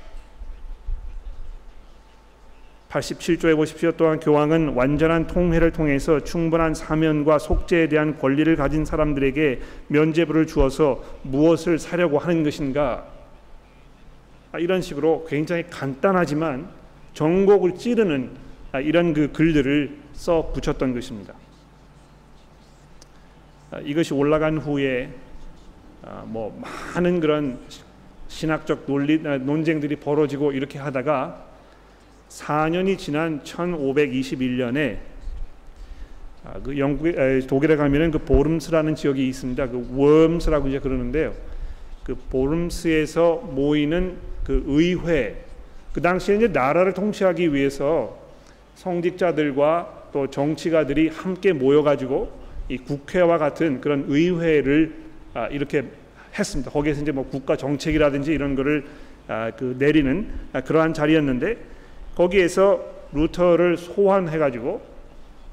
87조에 2.94 3.56
보십시오. 3.56 3.92
또한 3.94 4.20
교황은 4.20 4.70
완전한 4.70 5.26
통회를 5.26 5.72
통해서 5.72 6.20
충분한 6.20 6.76
사면과 6.76 7.40
속죄에 7.40 7.90
대한 7.90 8.20
권리를 8.20 8.56
가진 8.56 8.86
사람들에게 8.86 9.62
면죄부를 9.88 10.46
주어서 10.46 11.04
무엇을 11.24 11.80
사려고 11.80 12.20
하는 12.20 12.44
것인가? 12.44 13.08
아, 14.52 14.60
이런 14.60 14.82
식으로 14.82 15.26
굉장히 15.28 15.64
간단하지만 15.70 16.70
정곡을 17.16 17.76
찌르는 17.76 18.30
아, 18.72 18.80
이런 18.80 19.14
그 19.14 19.32
글들을 19.32 19.98
써 20.14 20.52
붙였던 20.54 20.94
것입니다. 20.94 21.34
아, 23.72 23.80
이것이 23.80 24.14
올라간 24.14 24.60
후에 24.60 25.12
아, 26.04 26.24
뭐 26.28 26.62
많은 26.94 27.20
그런 27.20 27.58
신학적 28.28 28.86
논리 28.86 29.18
논쟁들이 29.18 29.96
벌어지고 29.96 30.52
이렇게 30.52 30.78
하다가 30.78 31.53
4년이 32.34 32.98
지난 32.98 33.42
1521년에 33.44 34.98
그 36.64 36.78
영국 36.78 37.08
독일에 37.48 37.76
가면은 37.76 38.12
그 38.12 38.20
보름스라는 38.20 38.96
지역이 38.96 39.28
있습니다. 39.28 39.70
그 39.70 39.88
웜스라고 39.92 40.68
이제 40.68 40.80
그러는데요. 40.80 41.34
그 42.04 42.16
보름스에서 42.16 43.36
모이는 43.54 44.18
그 44.44 44.64
의회 44.66 45.46
그 45.94 46.02
당시에 46.02 46.38
이제 46.38 46.48
나라를 46.48 46.94
통치하기 46.94 47.54
위해서 47.54 48.18
성직자들과 48.76 50.10
또 50.12 50.28
정치가들이 50.28 51.10
함께 51.10 51.54
모여가지고 51.54 52.32
이 52.68 52.78
국회와 52.78 53.38
같은 53.38 53.80
그런 53.80 54.06
의회를 54.08 54.96
아, 55.36 55.48
이렇게 55.48 55.86
했습니다. 56.38 56.72
거기에서 56.72 57.04
이제 57.04 57.12
뭐 57.12 57.26
국가 57.26 57.56
정책이라든지 57.56 58.34
이런 58.34 58.56
거를 58.56 58.86
아, 59.28 59.52
그 59.56 59.76
내리는 59.78 60.28
아, 60.52 60.62
그러한 60.62 60.94
자리였는데 60.94 61.73
거기에서 62.16 62.84
루터를 63.12 63.78
소환해가지고 63.78 64.82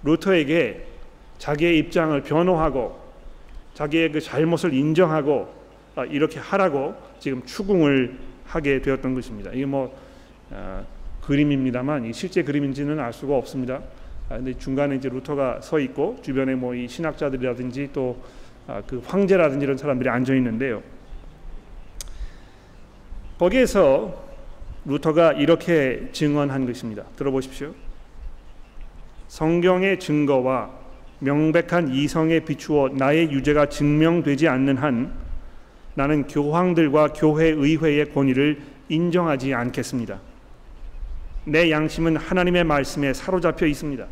루터에게 0.03 0.87
자기의 1.39 1.79
입장을 1.79 2.21
변호하고 2.23 2.99
자기의 3.75 4.13
그 4.13 4.21
잘못을 4.21 4.75
인정하고 4.75 5.49
아, 5.97 6.05
이렇게 6.05 6.39
하라고 6.39 6.95
지금 7.19 7.45
추궁을 7.45 8.19
하게 8.47 8.83
되었던 8.83 9.15
것입니다. 9.15 9.51
이게 9.53 9.65
뭐 9.65 9.97
아, 10.51 10.85
그림입니다만 11.23 12.13
실제 12.13 12.43
그림인지는 12.43 12.99
알 12.99 13.13
수가 13.13 13.37
없습니다. 13.37 13.81
아, 14.29 14.37
근데 14.37 14.57
중간에 14.57 14.97
이제 14.97 15.09
루터가 15.09 15.61
서 15.61 15.79
있고 15.79 16.19
주변에 16.23 16.55
뭐 16.55 16.75
이 16.75 16.89
신학자들이라든지 16.89 17.91
또그 17.93 18.23
아, 18.67 18.83
황제라든지 19.07 19.65
이런 19.65 19.77
사람들이 19.77 20.09
앉아 20.09 20.35
있는데요. 20.35 20.83
거기에서 23.39 24.30
루터가 24.91 25.35
이렇게 25.35 26.09
증언한 26.11 26.67
것입니다. 26.67 27.05
들어보십시오. 27.17 27.73
성경의 29.29 30.01
증거와 30.01 30.71
명백한 31.21 31.95
이성에 31.95 32.41
비추어 32.41 32.89
나의 32.89 33.31
유죄가 33.31 33.67
증명되지 33.67 34.49
않는 34.49 34.79
한 34.79 35.13
나는 35.95 36.27
교황들과 36.27 37.13
교회 37.13 37.51
의회의 37.51 38.13
권위를 38.13 38.61
인정하지 38.89 39.55
않겠습니다. 39.55 40.19
내 41.45 41.71
양심은 41.71 42.17
하나님의 42.17 42.65
말씀에 42.65 43.13
사로잡혀 43.13 43.67
있습니다. 43.67 44.05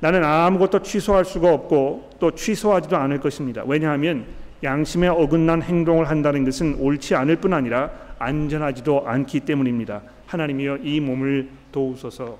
나는 0.00 0.24
아무것도 0.24 0.82
취소할 0.82 1.24
수가 1.24 1.52
없고 1.54 2.10
또 2.18 2.32
취소하지도 2.32 2.96
않을 2.96 3.20
것입니다. 3.20 3.62
왜냐하면 3.64 4.26
양심에 4.64 5.06
어긋난 5.06 5.62
행동을 5.62 6.08
한다는 6.08 6.44
것은 6.44 6.76
옳지 6.80 7.14
않을 7.14 7.36
뿐 7.36 7.52
아니라 7.52 8.05
안전하지도 8.18 9.06
않기 9.06 9.40
때문입니다. 9.40 10.02
하나님이여 10.26 10.78
이 10.78 11.00
몸을 11.00 11.48
도우소서. 11.72 12.38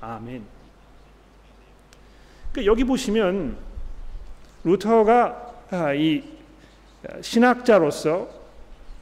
아멘. 0.00 0.42
그러니까 2.52 2.70
여기 2.70 2.84
보시면 2.84 3.56
루터가 4.64 5.54
아, 5.70 5.92
이 5.94 6.22
신학자로서 7.20 8.28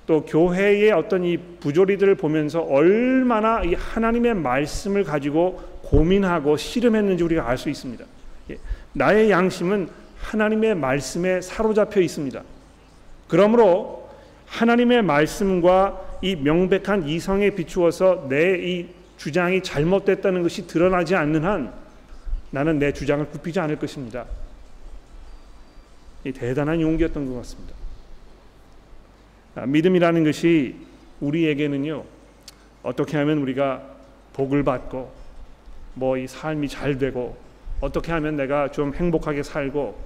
또 0.07 0.25
교회의 0.25 0.93
어떤 0.93 1.25
이 1.25 1.37
부조리들을 1.37 2.15
보면서 2.17 2.61
얼마나 2.61 3.63
이 3.63 3.75
하나님의 3.75 4.35
말씀을 4.35 5.05
가지고 5.05 5.63
고민하고 5.83 6.57
씨름했는지 6.57 7.25
우리가 7.25 7.49
알 7.49 7.57
수 7.57 7.71
있습니다. 7.71 8.05
예, 8.51 8.59
나의 8.93 9.31
양심은 9.31 9.89
하나님의 10.21 10.75
말씀에 10.75 11.41
사로잡혀 11.41 12.01
있습니다. 12.01 12.43
그러므로 13.29 14.04
하나님의 14.55 15.03
말씀과 15.03 16.19
이 16.23 16.37
명백한 16.37 17.09
이성에 17.09 17.51
비추어서 17.51 18.27
내 18.29 18.55
이 18.65 18.87
주장이 19.17 19.63
잘못됐다는 19.63 20.43
것이 20.43 20.67
드러나지 20.67 21.15
않는 21.15 21.45
한 21.45 21.73
나는 22.51 22.79
내 22.79 22.93
주장을 22.93 23.25
굽히지 23.27 23.59
않을 23.61 23.79
것입니다. 23.79 24.27
이 26.25 26.33
대단한 26.33 26.81
용기였던 26.81 27.27
것 27.27 27.37
같습니다. 27.39 27.75
아, 29.57 29.67
믿음이라는 29.67 30.25
것이 30.25 30.77
우리에게는요 31.21 32.05
어떻게 32.83 33.17
하면 33.19 33.39
우리가 33.39 33.83
복을 34.33 34.63
받고 34.65 35.13
뭐 35.95 36.19
이 36.19 36.27
삶이 36.27 36.69
잘 36.69 36.99
되고 36.99 37.37
어떻게 37.81 38.13
하면 38.13 38.37
내가 38.37 38.71
좀 38.71 38.95
행복하게 38.95 39.43
살고 39.43 39.97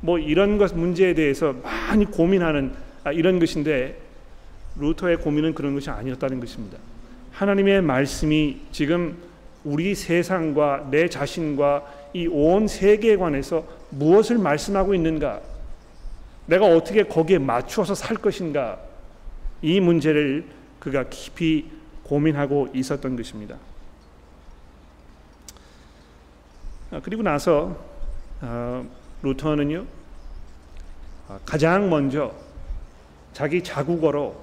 뭐 0.00 0.18
이런 0.18 0.58
것 0.58 0.74
문제에 0.76 1.14
대해서 1.14 1.52
많이 1.52 2.04
고민하는 2.04 2.72
아, 2.74 2.87
이런 3.14 3.38
것인데 3.38 3.98
루터의 4.76 5.18
고민은 5.18 5.54
그런 5.54 5.74
것이 5.74 5.90
아니었다는 5.90 6.40
것입니다. 6.40 6.78
하나님의 7.32 7.82
말씀이 7.82 8.60
지금 8.72 9.16
우리 9.64 9.94
세상과 9.94 10.88
내 10.90 11.08
자신과 11.08 11.94
이 12.14 12.26
온 12.26 12.66
세계에 12.66 13.16
관해서 13.16 13.64
무엇을 13.90 14.38
말씀하고 14.38 14.94
있는가? 14.94 15.40
내가 16.46 16.66
어떻게 16.66 17.02
거기에 17.02 17.38
맞추어서 17.38 17.94
살 17.94 18.16
것인가? 18.16 18.78
이 19.60 19.80
문제를 19.80 20.46
그가 20.78 21.04
깊이 21.10 21.70
고민하고 22.04 22.68
있었던 22.72 23.16
것입니다. 23.16 23.56
아, 26.90 27.00
그리고 27.02 27.22
나서 27.22 27.76
어, 28.40 28.86
루터는요 29.22 29.84
아, 31.28 31.38
가장 31.44 31.90
먼저 31.90 32.32
자기 33.32 33.62
자국어로 33.62 34.36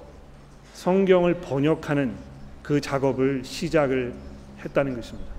성경을 0.74 1.34
번역하는 1.40 2.14
그 2.62 2.80
작업을 2.80 3.42
시작을 3.44 4.12
했다는 4.64 4.94
것입니다. 4.96 5.32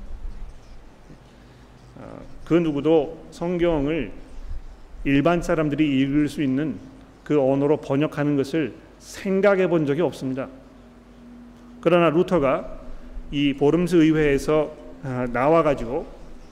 아, 2.00 2.20
그 2.46 2.54
누구도 2.54 3.26
성경을 3.32 4.12
일반 5.04 5.42
사람들이 5.42 6.00
읽을 6.02 6.28
수 6.28 6.42
있는 6.42 6.78
그 7.24 7.40
언어로 7.42 7.78
번역하는 7.78 8.38
것을 8.38 8.74
생각해 9.00 9.68
본 9.68 9.86
적이 9.86 10.02
없습니다. 10.02 10.48
그러나 11.82 12.10
루터가 12.10 12.80
이 13.32 13.54
보름스 13.54 13.96
의회에서 13.96 14.72
아, 15.04 15.28
나와 15.32 15.64
가지고 15.64 16.08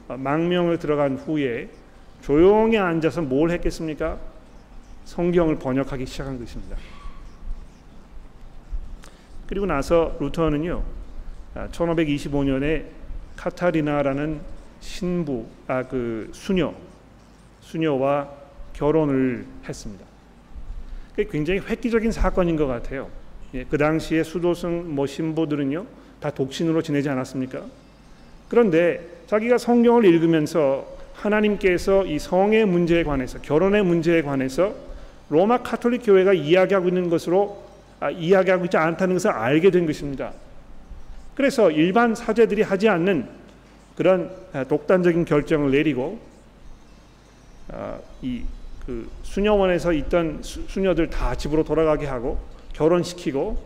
망명을 0.07 0.77
들어간 0.77 1.15
후에 1.15 1.69
조용히 2.21 2.77
앉아서 2.77 3.21
뭘 3.21 3.51
했겠습니까? 3.51 4.17
성경을 5.05 5.57
번역하기 5.59 6.05
시작한 6.05 6.39
것입니다. 6.39 6.75
그리고 9.47 9.65
나서 9.65 10.15
루터는요, 10.19 10.83
1525년에 11.71 12.83
아, 12.83 12.89
카타리나라는 13.37 14.41
신부, 14.81 15.45
아 15.67 15.83
그 15.83 16.29
수녀, 16.33 16.73
수녀와 17.61 18.29
결혼을 18.73 19.45
했습니다. 19.67 20.05
굉장히 21.31 21.61
획기적인 21.61 22.11
사건인 22.11 22.55
것 22.55 22.67
같아요. 22.67 23.09
예, 23.53 23.63
그 23.63 23.77
당시에 23.77 24.23
수도승 24.23 24.93
뭐 24.93 25.07
신부들은요 25.07 25.85
다 26.19 26.29
독신으로 26.29 26.81
지내지 26.81 27.09
않았습니까? 27.09 27.63
그런데 28.49 29.01
자기가 29.27 29.57
성경을 29.57 30.05
읽으면서 30.05 30.85
하나님께서 31.13 32.05
이 32.05 32.19
성의 32.19 32.65
문제에 32.65 33.03
관해서 33.03 33.39
결혼의 33.41 33.83
문제에 33.83 34.21
관해서 34.21 34.75
로마 35.29 35.57
카톨릭 35.61 36.03
교회가 36.05 36.33
이야기하고 36.33 36.87
있는 36.87 37.09
것으로 37.09 37.63
아, 37.99 38.09
이야기하고 38.09 38.65
있지 38.65 38.77
않다는 38.77 39.15
것을 39.15 39.31
알게 39.31 39.71
된 39.71 39.85
것입니다. 39.85 40.31
그래서 41.33 41.71
일반 41.71 42.15
사제들이 42.15 42.61
하지 42.61 42.87
않는 42.89 43.27
그런 43.95 44.31
아, 44.53 44.63
독단적인 44.63 45.25
결정을 45.25 45.71
내리고 45.71 46.19
아, 47.71 47.97
이그 48.21 49.09
수녀원에서 49.23 49.93
있던 49.93 50.43
수, 50.43 50.79
녀들 50.79 51.09
다 51.09 51.35
집으로 51.35 51.63
돌아가게 51.63 52.05
하고 52.05 52.37
결혼시키고 52.73 53.57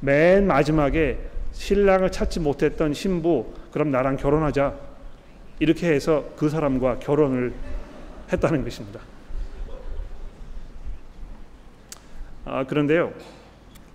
맨 0.00 0.46
마지막에 0.46 1.18
신랑을 1.52 2.10
찾지 2.10 2.40
못했던 2.40 2.92
신부 2.92 3.54
그럼 3.72 3.90
나랑 3.90 4.16
결혼하자 4.16 4.74
이렇게 5.58 5.90
해서 5.90 6.24
그 6.36 6.48
사람과 6.48 6.98
결혼을 6.98 7.52
했다는 8.32 8.64
것입니다. 8.64 9.00
아, 12.48 12.64
그런데요. 12.64 13.12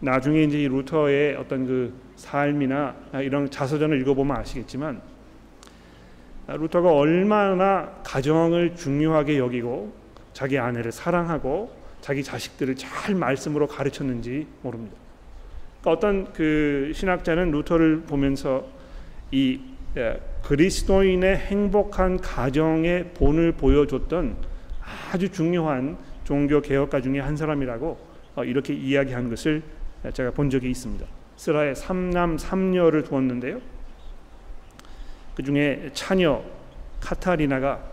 나중에 0.01 0.43
이제 0.43 0.61
이 0.61 0.67
루터의 0.67 1.37
어떤 1.37 1.65
그 1.65 1.93
삶이나 2.17 2.93
이런 3.23 3.49
자서전을 3.49 4.01
읽어보면 4.01 4.35
아시겠지만 4.35 5.01
루터가 6.47 6.91
얼마나 6.91 7.93
가정을 8.03 8.75
중요하게 8.75 9.37
여기고 9.37 9.93
자기 10.33 10.59
아내를 10.59 10.91
사랑하고 10.91 11.71
자기 12.01 12.23
자식들을 12.23 12.75
잘 12.75 13.15
말씀으로 13.15 13.67
가르쳤는지 13.67 14.47
모릅니다. 14.63 14.97
그러니까 15.79 15.91
어떤 15.91 16.33
그 16.33 16.91
신학자는 16.93 17.51
루터를 17.51 18.01
보면서 18.01 18.65
이 19.31 19.61
예, 19.95 20.19
그리스도인의 20.43 21.37
행복한 21.37 22.17
가정의 22.17 23.13
본을 23.13 23.53
보여줬던 23.53 24.35
아주 25.11 25.29
중요한 25.29 25.97
종교 26.23 26.61
개혁가 26.61 27.01
중에 27.01 27.19
한 27.19 27.37
사람이라고 27.37 27.87
어, 27.87 28.10
이렇게 28.37 28.73
이야기한 28.73 29.29
것을 29.29 29.61
제가 30.13 30.31
본 30.31 30.49
적이 30.49 30.71
있습니다. 30.71 31.05
스라에 31.35 31.73
삼남 31.73 32.37
삼녀를 32.37 33.03
두었는데요. 33.03 33.59
그 35.35 35.43
중에 35.43 35.89
차녀 35.93 36.43
카타리나가 36.99 37.91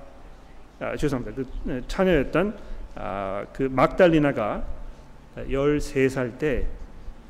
아, 0.80 0.96
죄송합니다. 0.96 1.36
그 1.36 1.48
네, 1.64 1.82
처녀였던 1.88 2.56
아, 2.94 3.44
그 3.52 3.64
막달리나가 3.64 4.64
13살 5.36 6.38
때 6.38 6.66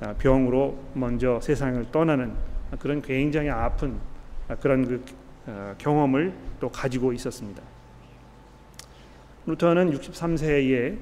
아, 0.01 0.15
병으로 0.15 0.79
먼저 0.95 1.41
세상을 1.41 1.91
떠나는 1.91 2.35
그런 2.79 3.01
굉장히 3.01 3.49
아픈 3.49 3.99
아, 4.49 4.55
그런 4.57 4.87
그 4.87 5.05
아, 5.47 5.75
경험을 5.79 6.33
또 6.61 6.69
가지고 6.69 7.13
있었습니다. 7.13 7.63
루터는 9.47 9.93
63세에 9.93 10.99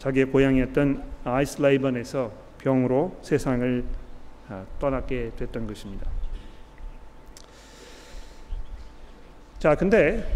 자기의 0.00 0.26
고향이었던 0.26 1.04
아이슬라이번에서 1.24 2.32
병으로 2.58 3.16
세상을 3.22 3.84
떠나게 4.78 5.30
됐던 5.36 5.66
것입니다. 5.66 6.10
자, 9.58 9.74
근데 9.74 10.26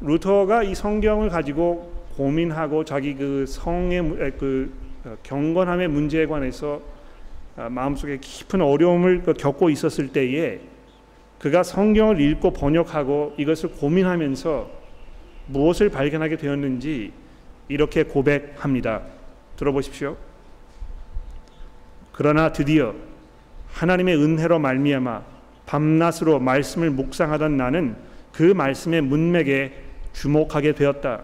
루터가 0.00 0.62
이 0.62 0.74
성경을 0.74 1.30
가지고 1.30 1.90
고민하고 2.16 2.84
자기 2.84 3.14
그 3.14 3.46
성의 3.46 4.02
그 4.38 4.72
어, 5.04 5.16
경건함의 5.22 5.88
문제에 5.88 6.26
관해서 6.26 6.82
아, 7.56 7.70
마음속에 7.70 8.18
깊은 8.18 8.60
어려움을 8.60 9.22
그 9.22 9.32
겪고 9.32 9.70
있었을 9.70 10.08
때에 10.08 10.60
그가 11.38 11.62
성경을 11.62 12.20
읽고 12.20 12.52
번역하고 12.52 13.34
이것을 13.38 13.70
고민하면서 13.70 14.79
무엇을 15.50 15.90
발견하게 15.90 16.36
되었는지 16.36 17.12
이렇게 17.68 18.02
고백합니다. 18.02 19.02
들어보십시오. 19.56 20.16
그러나 22.12 22.52
드디어 22.52 22.94
하나님의 23.72 24.16
은혜로 24.16 24.58
말미암아 24.58 25.22
밤낮으로 25.66 26.40
말씀을 26.40 26.90
묵상하던 26.90 27.56
나는 27.56 27.96
그 28.32 28.42
말씀의 28.42 29.02
문맥에 29.02 29.72
주목하게 30.12 30.74
되었다. 30.74 31.22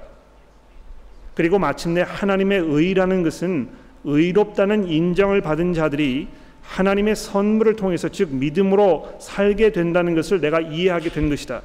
그리고 1.34 1.58
마침내 1.58 2.02
하나님의 2.06 2.60
의라는 2.60 3.22
것은 3.22 3.68
의롭다는 4.04 4.88
인정을 4.88 5.40
받은 5.40 5.74
자들이 5.74 6.28
하나님의 6.62 7.16
선물을 7.16 7.76
통해서 7.76 8.08
즉 8.08 8.34
믿음으로 8.34 9.18
살게 9.20 9.72
된다는 9.72 10.14
것을 10.14 10.40
내가 10.40 10.60
이해하게 10.60 11.10
된 11.10 11.28
것이다. 11.28 11.62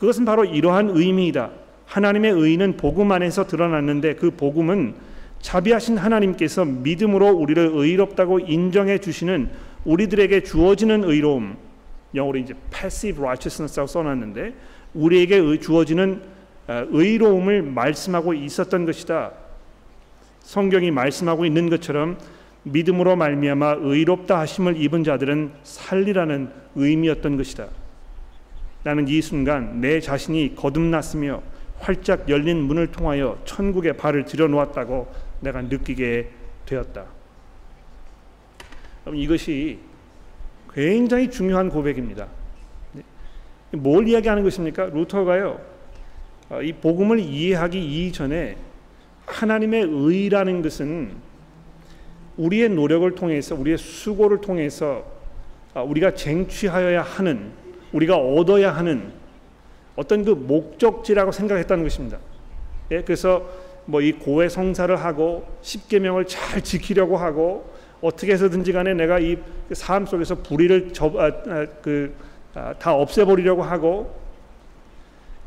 그것은 0.00 0.24
바로 0.24 0.46
이러한 0.46 0.92
의미이다. 0.94 1.50
하나님의 1.84 2.32
의는 2.32 2.78
복음 2.78 3.12
안에서 3.12 3.46
드러났는데 3.46 4.14
그 4.14 4.30
복음은 4.30 4.94
자비하신 5.42 5.98
하나님께서 5.98 6.64
믿음으로 6.64 7.28
우리를 7.28 7.70
의롭다고 7.74 8.40
인정해 8.40 8.96
주시는 8.96 9.50
우리들에게 9.84 10.42
주어지는 10.42 11.04
의로움 11.04 11.54
영어로 12.14 12.38
이제 12.38 12.54
passive 12.70 13.22
righteousness라고 13.22 13.86
써놨는데 13.88 14.54
우리에게 14.94 15.60
주어지는 15.60 16.22
어, 16.66 16.86
의로움을 16.88 17.60
말씀하고 17.60 18.32
있었던 18.32 18.86
것이다. 18.86 19.32
성경이 20.40 20.90
말씀하고 20.92 21.44
있는 21.44 21.68
것처럼 21.68 22.16
믿음으로 22.62 23.16
말미암아 23.16 23.76
의롭다 23.80 24.38
하심을 24.38 24.80
입은 24.80 25.04
자들은 25.04 25.50
살리라는 25.62 26.48
의미였던 26.76 27.36
것이다. 27.36 27.79
나는 28.82 29.06
이 29.08 29.20
순간 29.20 29.80
내 29.80 30.00
자신이 30.00 30.54
거듭났으며 30.54 31.42
활짝 31.78 32.28
열린 32.28 32.58
문을 32.62 32.88
통하여 32.88 33.38
천국에 33.44 33.92
발을 33.92 34.24
들여놓았다고 34.24 35.12
내가 35.40 35.62
느끼게 35.62 36.30
되었다. 36.66 37.06
이것이 39.12 39.78
굉장히 40.72 41.30
중요한 41.30 41.68
고백입니다. 41.68 42.28
뭘 43.72 44.06
이야기하는 44.06 44.42
것입니까? 44.42 44.86
루터가요. 44.86 45.60
어, 46.50 46.62
이 46.62 46.72
복음을 46.72 47.20
이해하기 47.20 48.06
이전에 48.06 48.56
하나님의 49.26 49.86
의라는 49.88 50.62
것은 50.62 51.12
우리의 52.36 52.70
노력을 52.70 53.08
통해서 53.14 53.54
우리의 53.54 53.78
수고를 53.78 54.40
통해서 54.40 55.04
어, 55.74 55.84
우리가 55.84 56.14
쟁취하여야 56.14 57.02
하는 57.02 57.52
우리가 57.92 58.16
얻어야 58.16 58.74
하는 58.74 59.12
어떤 59.96 60.24
그 60.24 60.30
목적지라고 60.30 61.32
생각했다는 61.32 61.84
것입니다. 61.84 62.18
예, 62.90 63.02
그래서 63.02 63.48
뭐 63.86 64.00
이 64.00 64.12
고해 64.12 64.48
성사를 64.48 64.94
하고 64.96 65.46
십계명을 65.62 66.26
잘 66.26 66.62
지키려고 66.62 67.16
하고 67.16 67.70
어떻게 68.00 68.32
해서든지 68.32 68.72
간에 68.72 68.94
내가 68.94 69.18
이 69.18 69.36
삶 69.78 70.06
속에서 70.06 70.36
불의를 70.36 70.92
접, 70.92 71.16
아, 71.16 71.26
아, 71.26 71.66
그, 71.82 72.14
아, 72.54 72.74
다 72.78 72.94
없애버리려고 72.94 73.62
하고 73.62 74.14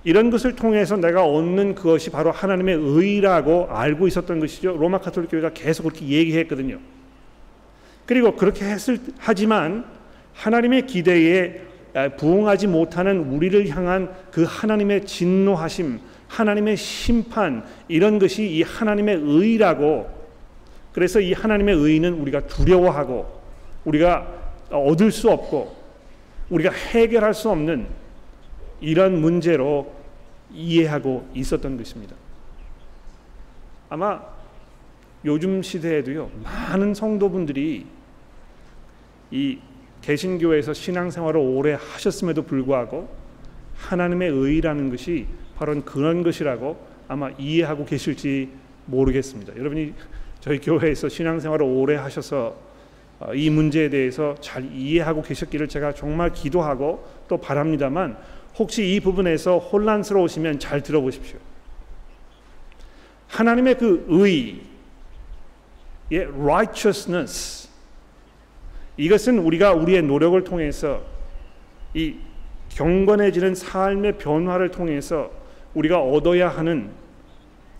이런 0.06 0.30
것을 0.30 0.56
통해서 0.56 0.98
내가 0.98 1.26
얻는 1.26 1.76
그것이 1.76 2.10
바로 2.10 2.32
하나님의 2.32 2.76
의라고 2.76 3.68
알고 3.70 4.08
있었던 4.08 4.40
것이죠. 4.40 4.76
로마 4.78 5.00
카톨릭 5.00 5.32
교회가 5.32 5.52
계속 5.54 5.84
그렇게 5.84 6.06
얘기했거든요. 6.08 6.80
그리고 8.06 8.36
그렇게 8.36 8.66
했을 8.66 9.00
하지만 9.18 9.86
하나님의 10.34 10.88
기대에 10.88 11.62
부응하지 12.18 12.68
못하는 12.68 13.20
우리를 13.32 13.70
향한 13.70 14.14
그 14.32 14.44
하나님의 14.48 15.06
진노하심, 15.06 16.00
하나님의 16.28 16.78
심판 16.78 17.64
이런 17.88 18.18
것이 18.18 18.50
이 18.50 18.64
하나님의 18.64 19.20
의라고 19.22 20.10
그래서 20.92 21.20
이 21.20 21.34
하나님의 21.34 21.76
의는 21.76 22.14
우리가 22.14 22.48
두려워하고 22.48 23.42
우리가 23.86 24.28
얻을 24.72 25.12
수 25.12 25.30
없고 25.30 25.76
우리가 26.50 26.72
해결할 26.72 27.34
수 27.34 27.50
없는 27.50 27.88
이런 28.82 29.22
문제로 29.22 29.94
이해하고 30.52 31.30
있었던 31.34 31.78
것입니다. 31.78 32.16
아마 33.90 34.22
요즘 35.26 35.62
시대에도요 35.62 36.30
많은 36.44 36.94
성도분들이 36.94 37.86
이 39.32 39.60
개신교에서 40.04 40.74
신앙생활을 40.74 41.40
오래 41.40 41.74
하셨음에도 41.74 42.44
불구하고 42.44 43.10
하나님의 43.78 44.30
의라는 44.30 44.90
것이 44.90 45.26
바로 45.56 45.82
그런 45.82 46.24
것이라고 46.24 46.78
아마 47.08 47.32
이해하고 47.38 47.86
계실지 47.86 48.50
모르겠습니다. 48.86 49.56
여러분이 49.58 49.94
저희 50.42 50.60
교회에서 50.60 51.08
신앙생활을 51.10 51.66
오래 51.66 51.96
하셔서 51.96 52.56
어, 53.20 53.34
이 53.34 53.50
문제에 53.50 53.90
대해서 53.90 54.36
잘 54.42 54.66
이해하고 54.74 55.22
계셨기를 55.22 55.70
제가 55.70 55.94
정말 55.94 56.34
기도하고 56.34 57.08
또 57.30 57.38
바랍니다만 57.38 58.18
혹시 58.58 58.94
이 58.94 59.00
부분에서 59.00 59.60
혼란스러우시면 59.60 60.60
잘 60.60 60.84
들어보십시오. 60.84 61.40
하나님의 63.28 63.78
그 63.78 64.06
의, 64.10 64.62
예, 66.12 66.26
righteousness 66.26 67.70
이것은 68.98 69.40
우리가 69.40 69.74
우리의 69.74 70.04
노력을 70.04 70.42
통해서 70.44 71.02
이 71.94 72.16
경건해지는 72.70 73.56
삶의 73.56 74.18
변화를 74.18 74.70
통해서 74.72 75.32
우리가 75.74 76.00
얻어야 76.00 76.50
하는 76.50 76.90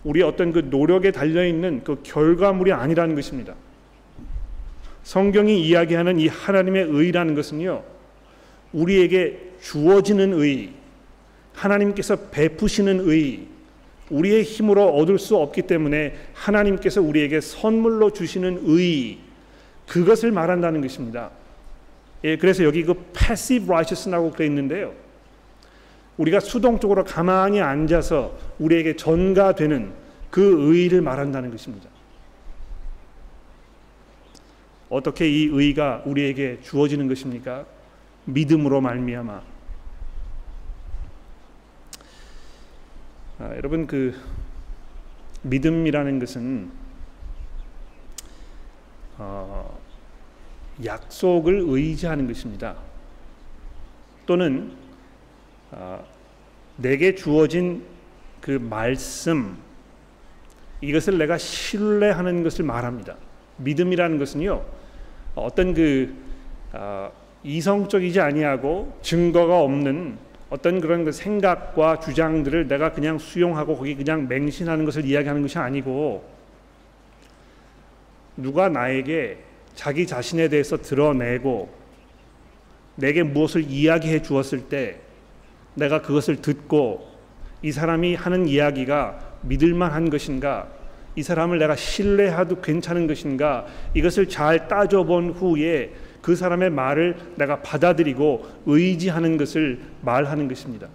우리 0.02 0.22
어떤 0.22 0.52
그 0.52 0.58
노력에 0.58 1.10
달려 1.10 1.44
있는 1.46 1.82
그 1.82 2.00
결과물이 2.02 2.72
아니라는 2.72 3.14
것입니다. 3.14 3.54
성경이 5.02 5.62
이야기하는 5.66 6.18
이 6.18 6.28
하나님의 6.28 6.84
의라는 6.84 7.34
것은요, 7.34 7.82
우리에게 8.72 9.52
주어지는 9.60 10.34
의, 10.34 10.70
하나님께서 11.54 12.16
베푸시는 12.30 13.08
의, 13.08 13.46
우리의 14.10 14.42
힘으로 14.42 14.88
얻을 14.88 15.18
수 15.18 15.36
없기 15.36 15.62
때문에 15.62 16.14
하나님께서 16.34 17.00
우리에게 17.00 17.40
선물로 17.40 18.10
주시는 18.10 18.62
의, 18.64 19.18
그것을 19.86 20.32
말한다는 20.32 20.80
것입니다. 20.80 21.30
예, 22.24 22.36
그래서 22.36 22.64
여기 22.64 22.82
그 22.82 22.94
passive 23.12 23.66
righteous라고 23.66 24.30
그래 24.32 24.46
있는데요. 24.46 24.94
우리가 26.16 26.40
수동적으로 26.40 27.04
가만히 27.04 27.60
앉아서 27.60 28.38
우리에게 28.58 28.96
전가되는 28.96 29.92
그 30.30 30.72
의를 30.72 31.02
말한다는 31.02 31.50
것입니다. 31.50 31.88
어떻게 34.88 35.28
이 35.28 35.46
의가 35.46 36.02
우리에게 36.06 36.60
주어지는 36.62 37.08
것입니까? 37.08 37.66
믿음으로 38.26 38.80
말미암아. 38.80 39.42
아, 43.40 43.52
여러분 43.56 43.86
그 43.86 44.14
믿음이라는 45.42 46.18
것은 46.20 46.70
어, 49.18 49.78
약속을 50.84 51.64
의지하는 51.66 52.26
것입니다. 52.26 52.76
또는 54.26 54.72
어, 55.70 56.04
내게 56.76 57.14
주어진 57.14 57.84
그 58.40 58.52
말씀 58.52 59.56
이것을 60.80 61.18
내가 61.18 61.38
신뢰하는 61.38 62.42
것을 62.42 62.64
말합니다. 62.64 63.16
믿음이라는 63.58 64.18
것은요 64.18 64.64
어떤 65.34 65.74
그 65.74 66.14
어, 66.72 67.12
이성적이지 67.44 68.20
아니하고 68.20 68.98
증거가 69.02 69.60
없는 69.60 70.18
어떤 70.50 70.80
그런 70.80 71.04
그 71.04 71.12
생각과 71.12 72.00
주장들을 72.00 72.68
내가 72.68 72.92
그냥 72.92 73.18
수용하고 73.18 73.76
거기 73.76 73.94
그냥 73.94 74.28
맹신하는 74.28 74.84
것을 74.84 75.04
이야기하는 75.04 75.42
것이 75.42 75.58
아니고 75.58 76.33
누가 78.36 78.68
나에게 78.68 79.38
자기 79.74 80.06
자신에 80.06 80.48
대해서 80.48 80.76
드러내고 80.76 81.68
내게 82.96 83.22
무엇을 83.22 83.64
이야기해 83.68 84.22
주었을 84.22 84.68
때 84.68 85.00
내가 85.74 86.00
그것을 86.02 86.36
듣고 86.36 87.08
이 87.62 87.72
사람이 87.72 88.14
하는 88.14 88.46
이야기가 88.46 89.18
믿을만한 89.42 90.10
것인가 90.10 90.68
이 91.16 91.22
사람을 91.22 91.58
내가 91.58 91.76
신뢰해도 91.76 92.60
괜찮은 92.60 93.06
것인가 93.06 93.66
이것을 93.94 94.28
잘 94.28 94.68
따져본 94.68 95.30
후에 95.30 95.92
그 96.20 96.34
사람의 96.34 96.70
말을 96.70 97.16
내가 97.36 97.60
받아들이고 97.60 98.46
의지하는 98.66 99.36
것을 99.36 99.80
말하는 100.02 100.48
것입니다. 100.48 100.88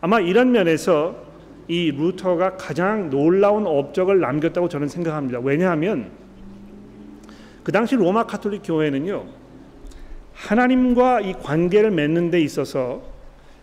아마 0.00 0.20
이런 0.20 0.52
면에서 0.52 1.31
이 1.68 1.90
루터가 1.90 2.56
가장 2.56 3.10
놀라운 3.10 3.66
업적을 3.66 4.20
남겼다고 4.20 4.68
저는 4.68 4.88
생각합니다. 4.88 5.40
왜냐하면 5.40 6.10
그 7.62 7.70
당시 7.70 7.94
로마 7.94 8.26
카톨릭 8.26 8.62
교회는요 8.64 9.24
하나님과 10.34 11.20
이 11.20 11.34
관계를 11.34 11.90
맺는 11.90 12.30
데 12.30 12.40
있어서 12.40 13.02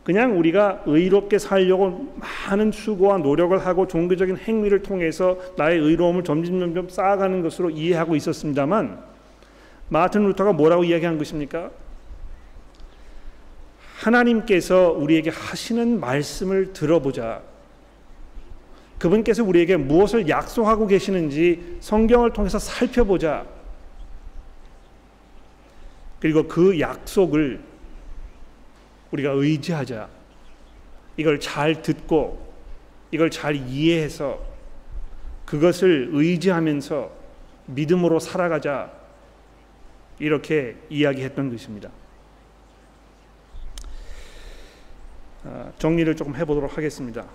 그냥 0.04 0.40
우리가 0.40 0.84
의롭게 0.86 1.38
살려고 1.38 2.16
많은 2.48 2.72
수고와 2.72 3.18
노력을 3.18 3.58
하고 3.58 3.88
종교적인 3.88 4.38
행위를 4.38 4.82
통해서 4.82 5.38
나의 5.58 5.80
의로움을 5.80 6.24
점점 6.24 6.60
점점 6.60 6.90
쌓아가는 6.90 7.42
것으로 7.44 7.70
이해하고 7.70 8.16
있었습니다만 8.16 9.00
마틴 9.90 10.24
루터가 10.24 10.54
뭐라고 10.54 10.84
이야기한 10.84 11.18
것입니까? 11.18 11.70
하나님께서 13.98 14.92
우리에게 14.94 15.30
하시는 15.30 16.00
말씀을 16.00 16.72
들어보자. 16.74 17.42
그분께서 19.00 19.44
우리에게 19.44 19.78
무엇을 19.78 20.28
약속하고 20.28 20.86
계시는지 20.86 21.78
성경을 21.80 22.34
통해서 22.34 22.60
살펴보자. 22.60 23.46
그리고 26.20 26.48
그 26.48 26.80
약속을 26.80 27.62
우리가 29.12 29.32
의지하자. 29.32 30.10
이걸 31.16 31.40
잘 31.40 31.82
듣고 31.82 32.54
이걸 33.12 33.32
잘 33.32 33.56
이해해서 33.56 34.40
그것을 35.46 36.10
의지하면서 36.12 37.12
믿음으로 37.68 38.20
살아가자. 38.20 39.00
이렇게 40.20 40.76
이야기했던 40.90 41.50
것입니다. 41.50 41.90
아, 45.46 45.72
정리를 45.80 46.14
조금 46.18 46.36
해보도록 46.36 46.78
하겠습니다. 46.78 47.26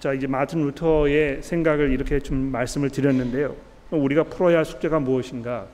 자 0.00 0.14
이제 0.14 0.26
마틴 0.26 0.62
루터의 0.64 1.42
생각을 1.42 1.92
이렇게 1.92 2.18
좀 2.20 2.50
말씀을 2.50 2.88
드렸는데요. 2.88 3.54
우리가 3.90 4.24
풀어야 4.24 4.58
할 4.58 4.64
숙제가 4.64 4.98
무엇인가? 4.98 5.66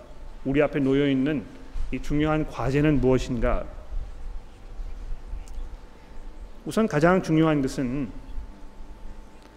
우리 0.45 0.61
앞에 0.61 0.81
놓여 0.81 1.09
있는 1.09 1.45
이 1.93 2.03
중요한 2.03 2.45
과제는 2.49 3.01
무엇인가? 3.01 3.65
우선 6.65 6.89
가장 6.89 7.23
중요한 7.23 7.62
것은 7.62 8.09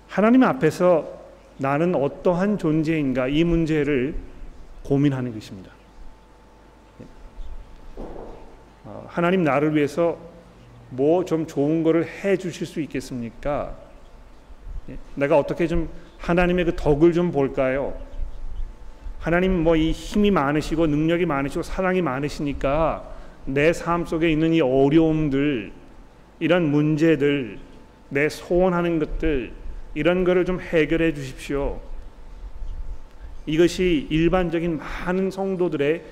하나님 0.07 0.43
앞에서 0.43 1.19
나는 1.57 1.95
어떠한 1.95 2.59
존재인가 2.59 3.27
이 3.27 3.43
문제를 3.43 4.13
고민하는 4.83 5.33
것입니다. 5.33 5.71
어, 8.85 9.05
하나님 9.07 9.43
나를 9.43 9.75
위해서 9.75 10.15
뭐 10.91 11.25
좀 11.25 11.47
좋은 11.47 11.81
거를 11.81 12.05
해 12.07 12.37
주실 12.37 12.67
수 12.67 12.81
있겠습니까? 12.81 13.88
예, 14.89 14.97
내가 15.15 15.37
어떻게 15.37 15.67
좀 15.67 15.89
하나님의 16.17 16.65
그 16.65 16.75
덕을 16.75 17.13
좀 17.13 17.31
볼까요? 17.31 17.93
하나님 19.19 19.63
뭐 19.63 19.75
이 19.75 19.91
힘이 19.91 20.31
많으시고 20.31 20.87
능력이 20.87 21.25
많으시고 21.25 21.63
사랑이 21.63 22.01
많으시니까 22.01 23.03
내 23.45 23.71
삶 23.71 24.05
속에 24.05 24.31
있는 24.31 24.53
이 24.53 24.61
어려움들 24.61 25.71
이런 26.39 26.71
문제들 26.71 27.59
내 28.09 28.29
소원하는 28.29 28.99
것들 28.99 29.51
이런 29.93 30.23
거를 30.23 30.45
좀 30.45 30.59
해결해 30.61 31.13
주십시오. 31.13 31.81
이것이 33.45 34.07
일반적인 34.09 34.77
많은 34.77 35.31
성도들의 35.31 36.03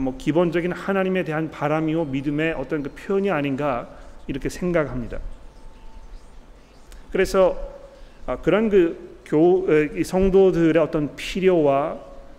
뭐 0.00 0.16
기본적인 0.16 0.72
하나님에 0.72 1.24
대한 1.24 1.50
바람이요 1.50 2.04
믿음의 2.06 2.52
어떤 2.54 2.82
그 2.82 2.90
표현이 2.90 3.30
아닌가 3.30 3.88
이렇게 4.26 4.48
생각합니다. 4.48 5.18
그래서 7.10 7.58
아, 7.58 7.71
그런 8.42 8.68
그 8.68 9.20
교, 9.24 9.66
성도들의 10.04 10.82
어떤 10.82 11.14
필요와 11.16 11.98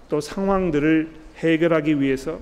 또 0.09 0.21
상황들을 0.21 1.09
해결하기 1.37 1.99
위해서 1.99 2.39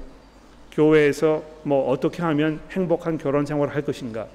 교회에서 0.72 1.44
뭐 1.64 1.90
어떻게 1.90 2.22
하면 2.22 2.60
행복한 2.72 3.18
결혼 3.18 3.46
생활을 3.46 3.74
할 3.74 3.82
것인가, 3.82 4.28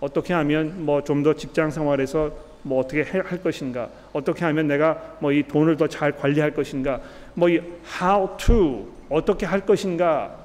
어떻게 0.00 0.34
하면 0.34 0.84
뭐 0.84 1.02
좀 1.02 1.22
더 1.22 1.34
직장 1.34 1.70
생활에서 1.70 2.32
뭐 2.62 2.80
어떻게 2.80 3.02
할 3.02 3.42
것인가, 3.42 3.88
어떻게 4.12 4.44
하면 4.44 4.66
내가 4.66 5.16
뭐 5.20 5.32
이 5.32 5.42
돈을 5.42 5.76
더 5.76 5.86
잘 5.86 6.12
관리할 6.12 6.52
것인가, 6.52 7.00
뭐 7.34 7.48
이 7.48 7.60
how 8.00 8.36
to 8.36 8.88
어떻게 9.08 9.46
할 9.46 9.60
것인가 9.66 10.36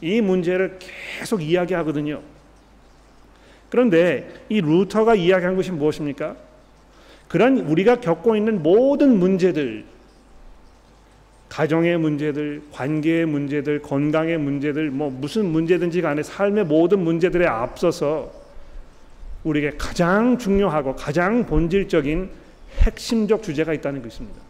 이 0.00 0.20
문제를 0.20 0.78
계속 1.18 1.42
이야기하거든요. 1.42 2.20
그런데 3.70 4.28
이 4.48 4.60
루터가 4.60 5.14
이야기한 5.14 5.56
것이 5.56 5.70
무엇입니까? 5.72 6.36
그런 7.28 7.58
우리가 7.58 8.00
겪고 8.00 8.36
있는 8.36 8.62
모든 8.62 9.18
문제들, 9.18 9.84
가정의 11.48 11.98
문제들, 11.98 12.62
관계의 12.72 13.26
문제들, 13.26 13.82
건강의 13.82 14.38
문제들, 14.38 14.90
뭐 14.90 15.10
무슨 15.10 15.46
문제든지 15.46 16.02
간에 16.02 16.22
삶의 16.22 16.64
모든 16.64 17.00
문제들에 17.00 17.46
앞서서 17.46 18.32
우리에게 19.44 19.76
가장 19.76 20.38
중요하고 20.38 20.96
가장 20.96 21.44
본질적인 21.46 22.30
핵심적 22.80 23.42
주제가 23.42 23.72
있다는 23.74 24.02
것입니다. 24.02 24.40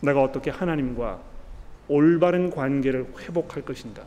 내가 0.00 0.22
어떻게 0.22 0.50
하나님과 0.50 1.18
올바른 1.88 2.50
관계를 2.50 3.06
회복할 3.20 3.62
것인가? 3.62 4.02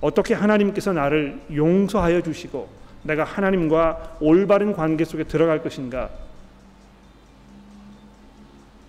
어떻게 0.00 0.34
하나님께서 0.34 0.92
나를 0.92 1.40
용서하여 1.54 2.22
주시고 2.22 2.77
내가 3.02 3.24
하나님과 3.24 4.18
올바른 4.20 4.72
관계 4.72 5.04
속에 5.04 5.24
들어갈 5.24 5.62
것인가? 5.62 6.10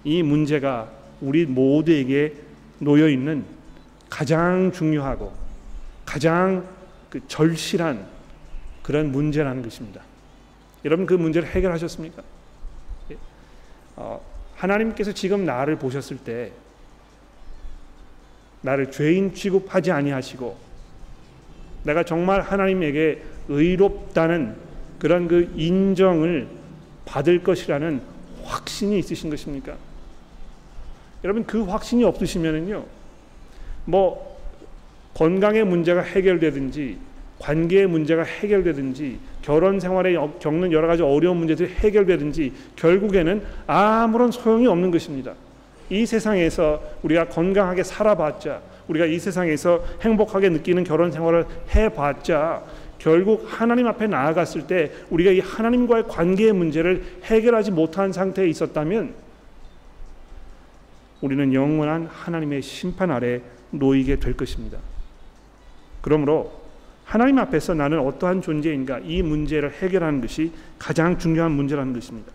이 0.03 0.23
문제가 0.23 0.89
우리 1.21 1.45
모두에게 1.45 2.33
놓여 2.79 3.09
있는 3.09 3.45
가장 4.09 4.71
중요하고 4.71 5.33
가장 6.05 6.65
그 7.09 7.19
절실한 7.27 8.07
그런 8.81 9.11
문제라는 9.11 9.61
것입니다. 9.61 10.01
여러분 10.85 11.05
그 11.05 11.13
문제를 11.13 11.47
해결하셨습니까? 11.49 12.23
예. 13.11 13.17
어, 13.97 14.21
하나님께서 14.55 15.11
지금 15.11 15.45
나를 15.45 15.75
보셨을 15.77 16.17
때 16.17 16.51
나를 18.61 18.91
죄인 18.91 19.33
취급하지 19.33 19.91
아니하시고 19.91 20.57
내가 21.83 22.03
정말 22.03 22.41
하나님에게 22.41 23.23
의롭다는 23.49 24.55
그런 24.99 25.27
그 25.27 25.51
인정을 25.55 26.47
받을 27.05 27.43
것이라는 27.43 28.01
확신이 28.43 28.99
있으신 28.99 29.29
것입니까? 29.29 29.75
여러분 31.23 31.45
그 31.45 31.63
확신이 31.63 32.03
없으시면은요. 32.03 32.85
뭐 33.85 34.37
건강의 35.15 35.65
문제가 35.65 36.01
해결되든지 36.01 36.97
관계의 37.39 37.87
문제가 37.87 38.23
해결되든지 38.23 39.17
결혼 39.41 39.79
생활에 39.79 40.15
겪는 40.39 40.71
여러 40.71 40.87
가지 40.87 41.01
어려운 41.01 41.37
문제들이 41.37 41.73
해결되든지 41.73 42.53
결국에는 42.75 43.43
아무런 43.65 44.31
소용이 44.31 44.67
없는 44.67 44.91
것입니다. 44.91 45.33
이 45.89 46.05
세상에서 46.05 46.81
우리가 47.01 47.29
건강하게 47.29 47.83
살아봤자 47.83 48.61
우리가 48.87 49.05
이 49.05 49.19
세상에서 49.19 49.83
행복하게 50.01 50.49
느끼는 50.49 50.83
결혼 50.83 51.11
생활을 51.11 51.45
해봤자 51.73 52.63
결국 52.99 53.45
하나님 53.47 53.87
앞에 53.87 54.07
나아갔을 54.07 54.67
때 54.67 54.91
우리가 55.09 55.31
이 55.31 55.39
하나님과의 55.39 56.03
관계의 56.07 56.53
문제를 56.53 57.03
해결하지 57.23 57.71
못한 57.71 58.11
상태에 58.11 58.47
있었다면 58.47 59.13
우리는 61.21 61.53
영원한 61.53 62.07
하나님의 62.07 62.61
심판 62.61 63.09
아래 63.09 63.41
놓이게 63.71 64.17
될 64.17 64.35
것입니다. 64.35 64.77
그러므로 66.01 66.59
하나님 67.05 67.39
앞에서 67.39 67.73
나는 67.73 67.99
어떠한 67.99 68.41
존재인가 68.41 68.99
이 68.99 69.21
문제를 69.21 69.71
해결하는 69.71 70.21
것이 70.21 70.51
가장 70.77 71.17
중요한 71.17 71.51
문제라는 71.51 71.93
것입니다. 71.93 72.31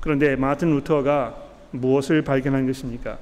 그런데 0.00 0.36
마틴 0.36 0.70
루터가 0.70 1.36
무엇을 1.72 2.22
발견한 2.22 2.66
것입니까? 2.66 3.18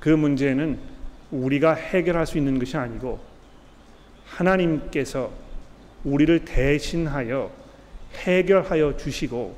그 0.00 0.08
문제는 0.08 0.93
우리가 1.34 1.74
해결할 1.74 2.26
수 2.26 2.38
있는 2.38 2.58
것이 2.58 2.76
아니고 2.76 3.18
하나님께서 4.24 5.30
우리를 6.04 6.44
대신하여 6.44 7.50
해결하여 8.14 8.96
주시고 8.96 9.56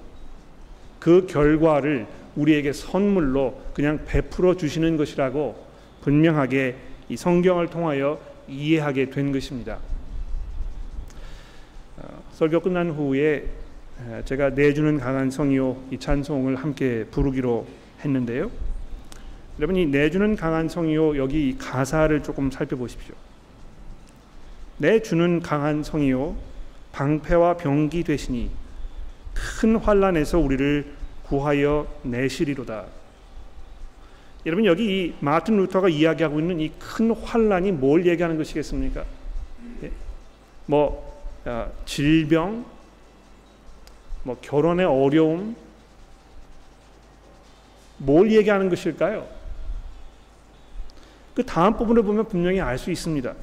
그 0.98 1.26
결과를 1.26 2.06
우리에게 2.34 2.72
선물로 2.72 3.60
그냥 3.74 4.00
베풀어 4.06 4.56
주시는 4.56 4.96
것이라고 4.96 5.66
분명하게 6.02 6.76
이 7.08 7.16
성경을 7.16 7.68
통하여 7.68 8.20
이해하게 8.48 9.10
된 9.10 9.32
것입니다. 9.32 9.78
어, 11.98 12.22
설교 12.32 12.60
끝난 12.60 12.90
후에 12.90 13.46
제가 14.24 14.50
내주는 14.50 14.98
강한 14.98 15.30
성이요 15.30 15.84
이 15.90 15.98
찬송을 15.98 16.56
함께 16.56 17.04
부르기로 17.10 17.66
했는데요. 18.04 18.50
여러분 19.58 19.76
이 19.76 19.86
내주는 19.86 20.36
강한 20.36 20.68
성이요 20.68 21.16
여기 21.16 21.56
가사를 21.58 22.22
조금 22.22 22.50
살펴보십시오. 22.50 23.14
내주는 24.78 25.40
강한 25.40 25.82
성이요 25.82 26.36
방패와 26.92 27.56
병기 27.56 28.04
되시니 28.04 28.50
큰 29.34 29.76
환란에서 29.76 30.38
우리를 30.38 30.92
구하여 31.24 31.86
내시리로다. 32.02 32.84
여러분 34.44 34.64
여기 34.64 34.84
이 34.84 35.14
마틴 35.20 35.56
루터가 35.56 35.88
이야기하고 35.88 36.38
있는 36.38 36.60
이 36.60 36.70
큰 36.78 37.10
환란이 37.10 37.72
뭘 37.72 38.06
얘기하는 38.06 38.38
것이겠습니까? 38.38 39.04
예? 39.82 39.90
뭐 40.66 41.20
아, 41.44 41.68
질병, 41.84 42.64
뭐 44.22 44.38
결혼의 44.40 44.86
어려움 44.86 45.56
뭘 47.98 48.30
얘기하는 48.32 48.68
것일까요? 48.70 49.35
그 51.36 51.44
다음 51.44 51.76
부분을 51.76 52.02
보면 52.02 52.26
분명히 52.28 52.60
알 52.62 52.78
수 52.78 52.90
있습니다. 52.90 53.34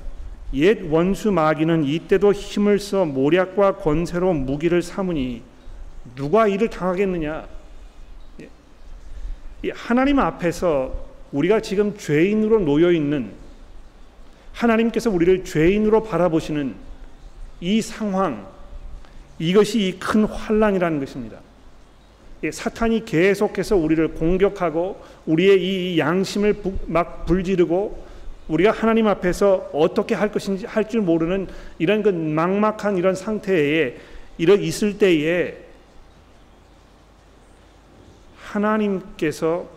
옛 0.55 0.91
원수 0.91 1.31
마귀는 1.31 1.83
이때도 1.83 2.33
힘을 2.33 2.79
써 2.79 3.05
모략과 3.05 3.77
권세로 3.77 4.33
무기를 4.33 4.81
삼으니 4.81 5.43
누가 6.15 6.47
이를 6.47 6.69
당하겠느냐? 6.69 7.47
예. 8.41 9.71
하나님 9.73 10.19
앞에서 10.19 11.05
우리가 11.31 11.59
지금 11.61 11.95
죄인으로 11.97 12.59
놓여 12.59 12.91
있는 12.91 13.31
하나님께서 14.53 15.09
우리를 15.11 15.43
죄인으로 15.45 16.03
바라보시는 16.03 16.75
이 17.61 17.81
상황 17.81 18.47
이것이 19.39 19.87
이 19.87 19.99
큰 19.99 20.25
환란이라는 20.25 20.99
것입니다. 20.99 21.37
예, 22.43 22.51
사탄이 22.51 23.05
계속해서 23.05 23.77
우리를 23.77 24.05
공격하고 24.15 25.01
우리의 25.25 25.93
이 25.93 25.97
양심을 25.97 26.61
막 26.87 27.25
불지르고 27.25 28.03
우리가 28.49 28.71
하나님 28.71 29.07
앞에서 29.07 29.69
어떻게 29.71 30.13
할 30.13 30.31
것인지 30.31 30.65
할 30.65 30.89
줄 30.89 31.01
모르는 31.01 31.47
이런 31.79 32.03
그 32.03 32.09
막막한 32.09 32.97
이런 32.97 33.15
상태에 33.15 33.95
이런 34.37 34.61
있을 34.61 34.97
때에 34.97 35.57
하나님께서 38.35 39.69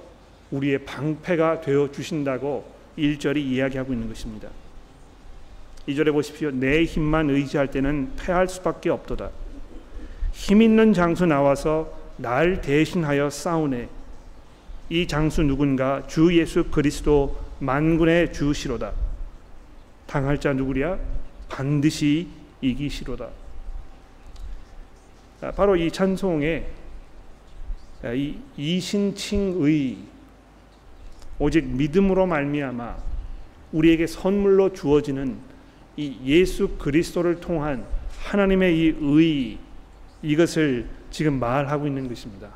우리의 0.51 0.85
방패가 0.85 1.61
되어 1.61 1.91
주신다고 1.93 2.65
1절이 2.99 3.37
이야기하고 3.37 3.93
있는 3.93 4.09
것입니다. 4.09 4.49
2절에 5.87 6.13
보십시오. 6.13 6.51
내 6.51 6.83
힘만 6.83 7.31
의지할 7.31 7.71
때는 7.71 8.11
패할 8.17 8.49
수밖에 8.49 8.91
없도다. 8.91 9.31
힘 10.33 10.61
있는 10.61 10.93
장수 10.93 11.27
나와서 11.27 12.06
날 12.17 12.61
대신하여 12.61 13.31
싸우네. 13.31 13.89
이 14.89 15.07
장수 15.07 15.43
누군가 15.43 16.07
주 16.07 16.37
예수 16.39 16.65
그리스도 16.65 17.39
만군의 17.59 18.33
주시로다. 18.33 18.93
당할 20.07 20.39
자 20.39 20.53
누구랴? 20.53 20.99
반드시 21.49 22.29
이기시로다. 22.61 23.29
아, 25.43 25.51
바로 25.51 25.77
이 25.77 25.91
찬송에 25.91 26.67
아, 28.03 28.13
이 28.13 28.39
이신칭의 28.57 29.99
오직 31.39 31.67
믿음으로 31.67 32.27
말미암아 32.27 32.97
우리에게 33.73 34.07
선물로 34.07 34.73
주어지는 34.73 35.37
이 35.97 36.17
예수 36.25 36.69
그리스도를 36.79 37.41
통한 37.41 37.85
하나님의 38.23 38.79
이 38.79 38.95
의 39.19 39.59
이것을 40.23 40.87
지금 41.17 41.41
말하고 41.41 41.87
있는 41.87 42.11
것입니다. 42.11 42.51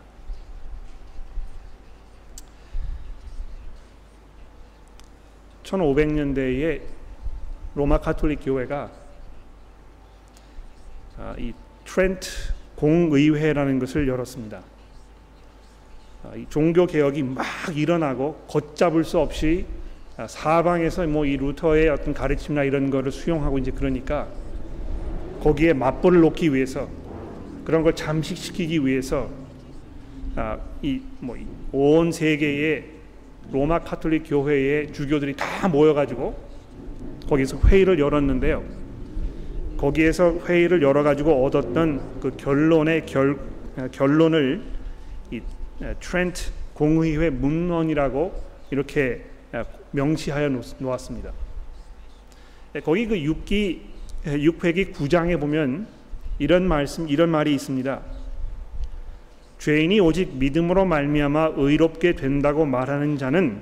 1500년대에 5.64 6.83
로마 7.75 7.96
카톨릭 7.96 8.40
교회가 8.44 8.90
아, 11.16 11.35
이 11.38 11.55
트렌트 11.87 12.29
공의회라는 12.77 13.79
것을 13.79 14.07
열었습니다. 14.07 14.61
아, 16.25 16.33
종교 16.51 16.85
개혁이 16.85 17.23
막 17.23 17.46
일어나고 17.75 18.44
걷잡을 18.46 19.05
수 19.05 19.20
없이 19.20 19.64
아, 20.18 20.27
사방에서 20.27 21.07
뭐 21.07 21.25
이 21.25 21.38
루터의 21.38 21.88
어떤 21.88 22.12
가르침이나 22.12 22.64
이런 22.64 22.90
거를 22.90 23.11
수용하고 23.11 23.57
이제 23.57 23.70
그러니까 23.70 24.29
거기에 25.42 25.73
맞불을 25.73 26.20
놓기 26.20 26.53
위해서 26.53 27.01
그런 27.71 27.85
걸 27.85 27.95
잠식시키기 27.95 28.85
위해서 28.85 29.31
이뭐 30.83 31.37
온 31.71 32.11
세계의 32.11 32.85
로마 33.53 33.79
카톨릭 33.79 34.25
교회의 34.27 34.93
주교들이 34.93 35.37
다 35.37 35.69
모여가지고 35.69 36.37
거기서 37.29 37.61
회의를 37.61 38.01
열었는데요. 38.01 38.65
거기에서 39.77 40.41
회의를 40.49 40.83
열어가지고 40.83 41.45
얻었던 41.45 42.19
그 42.19 42.37
결론의 42.37 43.07
결 43.07 43.39
결론을 43.93 44.63
이 45.31 45.41
트렌트 46.01 46.51
공의회 46.75 47.31
문헌이라고 47.31 48.33
이렇게 48.73 49.27
명시하여 49.93 50.61
놓았습니다. 50.81 51.31
거기 52.85 53.07
그 53.07 53.15
6기 53.15 53.79
6회기 54.25 54.93
9장에 54.93 55.39
보면 55.39 56.00
이런 56.40 56.66
말씀 56.66 57.07
이런 57.09 57.29
말이 57.29 57.55
있습니다. 57.55 58.00
죄인이 59.59 60.00
오직 60.00 60.37
믿음으로 60.37 60.87
말미암아 60.87 61.53
의롭게 61.57 62.14
된다고 62.14 62.64
말하는 62.64 63.18
자는 63.18 63.61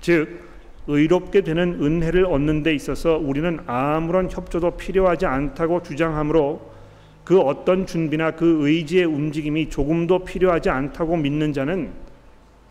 즉 0.00 0.40
의롭게 0.88 1.42
되는 1.42 1.80
은혜를 1.80 2.26
얻는 2.26 2.64
데 2.64 2.74
있어서 2.74 3.16
우리는 3.16 3.60
아무런 3.66 4.28
협조도 4.28 4.76
필요하지 4.76 5.26
않다고 5.26 5.84
주장하므로 5.84 6.68
그 7.22 7.38
어떤 7.38 7.86
준비나 7.86 8.32
그 8.32 8.66
의지의 8.68 9.04
움직임이 9.04 9.70
조금도 9.70 10.24
필요하지 10.24 10.68
않다고 10.68 11.16
믿는 11.16 11.52
자는 11.52 11.92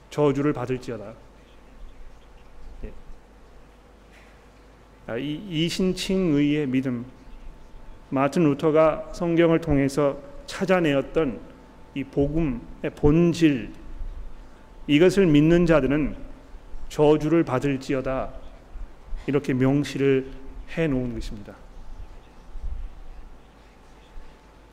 저주를 0.10 0.52
받을지어다. 0.52 1.14
예. 2.84 2.92
아, 5.08 5.18
이 5.18 5.42
이 5.50 5.70
신칭의의 5.70 6.68
믿음, 6.68 7.06
마틴 8.10 8.44
루터가 8.44 9.10
성경을 9.14 9.62
통해서 9.62 10.18
찾아내었던 10.46 11.40
이 11.96 12.04
복음의 12.04 12.62
본질 12.96 13.72
이것을 14.88 15.28
믿는 15.28 15.66
자들은 15.66 16.16
저주를 16.90 17.44
받을지어다 17.44 18.32
이렇게 19.28 19.54
명시를 19.54 20.32
해 20.76 20.88
놓은 20.88 21.14
것입니다. 21.14 21.54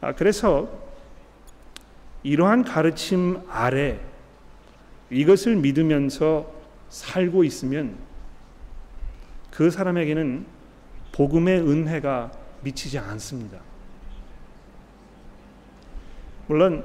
아, 0.00 0.14
그래서 0.14 0.68
이러한 2.22 2.64
가르침 2.64 3.40
아래 3.48 4.00
이것을 5.10 5.56
믿으면서 5.56 6.50
살고 6.88 7.44
있으면 7.44 7.96
그 9.50 9.70
사람에게는 9.70 10.46
복음의 11.12 11.60
은혜가 11.60 12.30
미치지 12.62 12.98
않습니다. 12.98 13.58
물론 16.46 16.84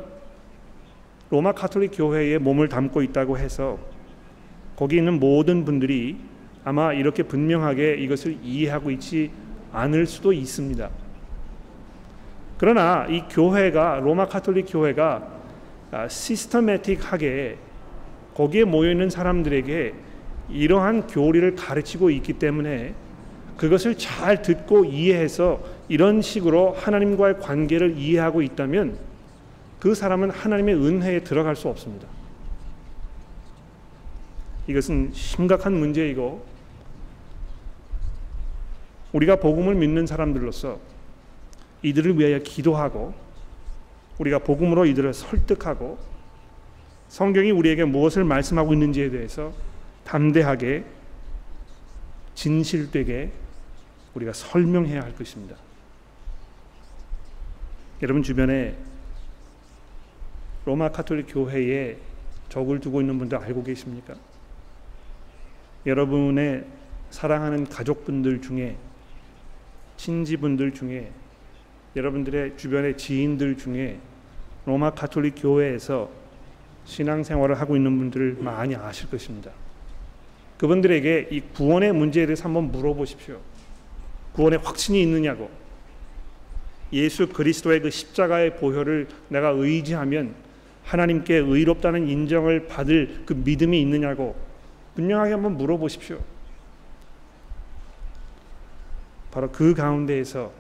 로마 1.29 1.53
카톨릭 1.53 1.91
교회에 1.93 2.37
몸을 2.37 2.67
담고 2.67 3.01
있다고 3.03 3.37
해서 3.37 3.79
거기 4.75 4.97
있는 4.97 5.19
모든 5.19 5.63
분들이 5.63 6.17
아마 6.63 6.93
이렇게 6.93 7.23
분명하게 7.23 7.95
이것을 7.95 8.37
이해하고 8.43 8.91
있지 8.91 9.31
않을 9.71 10.05
수도 10.05 10.33
있습니다. 10.33 10.89
그러나 12.57 13.07
이 13.07 13.23
교회가 13.29 14.01
로마 14.03 14.27
카톨릭 14.27 14.65
교회가 14.69 15.27
systematic하게 16.07 17.57
거기에 18.35 18.63
모여 18.65 18.91
있는 18.91 19.09
사람들에게 19.09 19.93
이러한 20.49 21.07
교리를 21.07 21.55
가르치고 21.55 22.09
있기 22.11 22.33
때문에 22.33 22.93
그것을 23.61 23.95
잘 23.95 24.41
듣고 24.41 24.85
이해해서 24.85 25.63
이런 25.87 26.23
식으로 26.23 26.71
하나님과의 26.71 27.37
관계를 27.37 27.95
이해하고 27.95 28.41
있다면 28.41 28.97
그 29.79 29.93
사람은 29.93 30.31
하나님의 30.31 30.73
은혜에 30.73 31.19
들어갈 31.19 31.55
수 31.55 31.67
없습니다. 31.67 32.07
이것은 34.65 35.11
심각한 35.13 35.73
문제이고 35.73 36.43
우리가 39.11 39.35
복음을 39.35 39.75
믿는 39.75 40.07
사람들로서 40.07 40.79
이들을 41.83 42.17
위하여 42.17 42.39
기도하고 42.39 43.13
우리가 44.17 44.39
복음으로 44.39 44.87
이들을 44.87 45.13
설득하고 45.13 45.99
성경이 47.09 47.51
우리에게 47.51 47.85
무엇을 47.85 48.23
말씀하고 48.23 48.73
있는지에 48.73 49.11
대해서 49.11 49.53
담대하게 50.05 50.83
진실되게 52.33 53.40
우리가 54.15 54.33
설명해야 54.33 55.01
할 55.01 55.15
것입니다. 55.15 55.55
여러분 58.01 58.23
주변에 58.23 58.75
로마 60.65 60.91
카톨릭 60.91 61.27
교회에 61.29 61.97
적을 62.49 62.79
두고 62.79 63.01
있는 63.01 63.17
분들 63.17 63.37
알고 63.37 63.63
계십니까? 63.63 64.15
여러분의 65.85 66.65
사랑하는 67.09 67.65
가족분들 67.67 68.41
중에 68.41 68.77
친지분들 69.97 70.73
중에 70.73 71.11
여러분들의 71.95 72.57
주변의 72.57 72.97
지인들 72.97 73.57
중에 73.57 73.99
로마 74.65 74.91
카톨릭 74.91 75.35
교회에서 75.37 76.09
신앙생활을 76.85 77.59
하고 77.59 77.75
있는 77.75 77.97
분들을 77.97 78.37
많이 78.39 78.75
아실 78.75 79.09
것입니다. 79.09 79.51
그분들에게 80.57 81.29
이 81.31 81.41
구원의 81.41 81.93
문제에 81.93 82.25
대해서 82.25 82.45
한번 82.45 82.71
물어보십시오. 82.71 83.39
구원의 84.33 84.59
확신이 84.59 85.01
있느냐고. 85.01 85.49
예수 86.93 87.27
그리스도의 87.27 87.81
그 87.81 87.89
십자가의 87.89 88.57
보혈을 88.57 89.07
내가 89.29 89.49
의지하면 89.49 90.35
하나님께 90.83 91.35
의롭다는 91.35 92.07
인정을 92.07 92.67
받을 92.67 93.21
그 93.25 93.33
믿음이 93.33 93.79
있느냐고 93.81 94.35
분명하게 94.95 95.31
한번 95.31 95.57
물어보십시오. 95.57 96.19
바로 99.31 99.49
그 99.51 99.73
가운데에서 99.73 100.51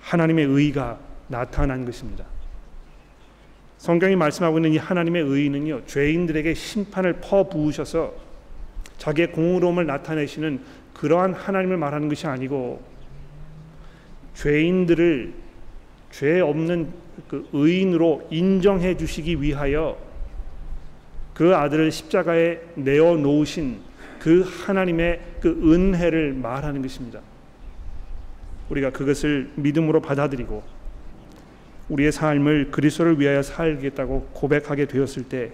하나님의 0.00 0.44
의가 0.46 1.00
나타난 1.26 1.84
것입니다. 1.84 2.24
성경이 3.78 4.14
말씀하고 4.14 4.58
있는 4.58 4.74
이 4.74 4.76
하나님의 4.78 5.22
의는요 5.22 5.86
죄인들에게 5.86 6.54
심판을 6.54 7.14
퍼부으셔서 7.14 8.14
자기의 8.98 9.32
공의로움을 9.32 9.86
나타내시는 9.86 10.60
그러한 10.94 11.34
하나님을 11.34 11.76
말하는 11.78 12.08
것이 12.08 12.28
아니고 12.28 12.91
죄인들을 14.34 15.32
죄 16.10 16.40
없는 16.40 16.92
그 17.28 17.48
의인으로 17.52 18.28
인정해 18.30 18.96
주시기 18.96 19.40
위하여 19.40 19.98
그 21.34 21.54
아들을 21.56 21.90
십자가에 21.90 22.60
내어 22.74 23.16
놓으신 23.16 23.80
그 24.18 24.42
하나님의 24.42 25.20
그 25.40 25.48
은혜를 25.48 26.34
말하는 26.34 26.82
것입니다. 26.82 27.20
우리가 28.70 28.90
그것을 28.90 29.50
믿음으로 29.56 30.00
받아들이고 30.00 30.62
우리의 31.88 32.12
삶을 32.12 32.70
그리스도를 32.70 33.18
위하여 33.18 33.42
살겠다고 33.42 34.30
고백하게 34.32 34.86
되었을 34.86 35.24
때 35.24 35.52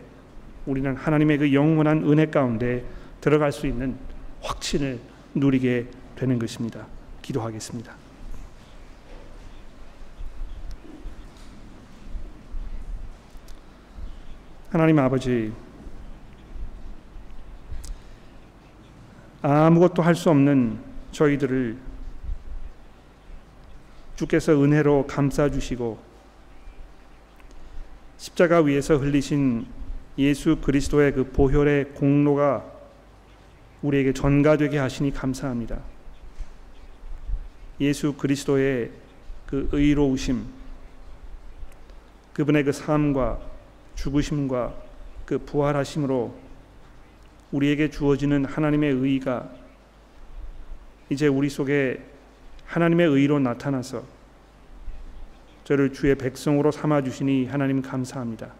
우리는 0.66 0.94
하나님의 0.94 1.38
그 1.38 1.54
영원한 1.54 2.04
은혜 2.04 2.26
가운데 2.26 2.84
들어갈 3.20 3.50
수 3.50 3.66
있는 3.66 3.96
확신을 4.42 4.98
누리게 5.34 5.86
되는 6.14 6.38
것입니다. 6.38 6.86
기도하겠습니다. 7.22 7.97
하나님 14.70 14.98
아버지 14.98 15.50
아무것도 19.40 20.02
할 20.02 20.14
수 20.14 20.28
없는 20.28 20.78
저희들을 21.10 21.78
주께서 24.16 24.52
은혜로 24.62 25.06
감싸 25.06 25.48
주시고 25.48 25.98
십자가 28.18 28.60
위에서 28.60 28.98
흘리신 28.98 29.66
예수 30.18 30.56
그리스도의 30.56 31.14
그 31.14 31.30
보혈의 31.30 31.94
공로가 31.94 32.62
우리에게 33.80 34.12
전가되게 34.12 34.76
하시니 34.76 35.12
감사합니다. 35.14 35.78
예수 37.80 38.12
그리스도의 38.14 38.90
그 39.46 39.68
의로우심, 39.72 40.44
그분의 42.34 42.64
그 42.64 42.72
삶과 42.72 43.47
죽으심과 43.98 44.74
그 45.26 45.38
부활하심으로 45.38 46.34
우리에게 47.50 47.90
주어지는 47.90 48.44
하나님의 48.44 48.92
의가 48.92 49.50
이제 51.10 51.26
우리 51.26 51.48
속에 51.48 52.02
하나님의 52.66 53.08
의로 53.08 53.38
나타나서 53.38 54.04
저를 55.64 55.92
주의 55.92 56.14
백성으로 56.14 56.70
삼아 56.70 57.02
주시니 57.02 57.46
하나님 57.46 57.82
감사합니다. 57.82 58.52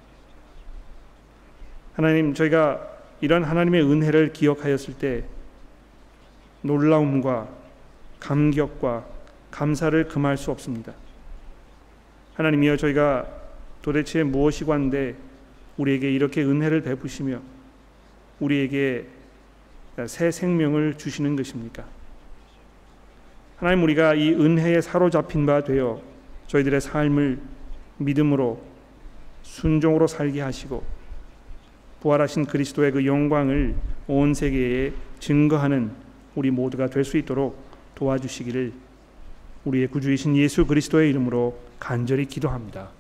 하나님 1.95 2.35
저희가 2.35 2.87
이런 3.21 3.45
하나님의 3.45 3.83
은혜를 3.83 4.33
기억하였을 4.33 4.95
때 4.95 5.25
놀라움과 6.63 7.49
감격과 8.21 9.07
감사를 9.51 10.09
금할 10.09 10.37
수 10.37 10.51
없습니다. 10.51 10.93
하나님이여 12.35 12.77
저희가 12.77 13.27
도대체 13.83 14.23
무엇이 14.23 14.65
관데 14.65 15.28
우리에게 15.79 16.11
이렇게 16.13 16.43
은혜를 16.43 16.83
베푸시며 16.83 17.41
우리에게 18.41 19.07
새 20.07 20.31
생명을 20.31 20.95
주시는 20.99 21.35
것입니까? 21.37 21.85
하나님 23.57 23.83
우리가 23.83 24.15
이 24.15 24.33
은혜에 24.33 24.81
사로잡힌 24.81 25.47
바 25.47 25.65
되어 25.65 26.01
저희들의 26.47 26.81
삶을 26.81 27.41
믿음으로 27.99 28.63
순종으로 29.43 30.07
살게 30.07 30.41
하시고 30.41 30.85
부활하신 32.01 32.45
그리스도의 32.47 32.93
그 32.93 33.07
영광을 33.07 33.75
온 34.07 34.35
세계에 34.35 34.93
증거하는 35.19 35.91
우리 36.37 36.51
모두가 36.53 36.89
될 36.89 37.05
수 37.05 37.17
있도록 37.17 37.61
도와주시기를 37.97 38.73
우리의 39.65 39.89
구주이신 39.89 40.37
예수 40.37 40.65
그리스도의 40.67 41.11
이름으로 41.11 41.59
간절히 41.81 42.27
기도합니다. 42.27 42.91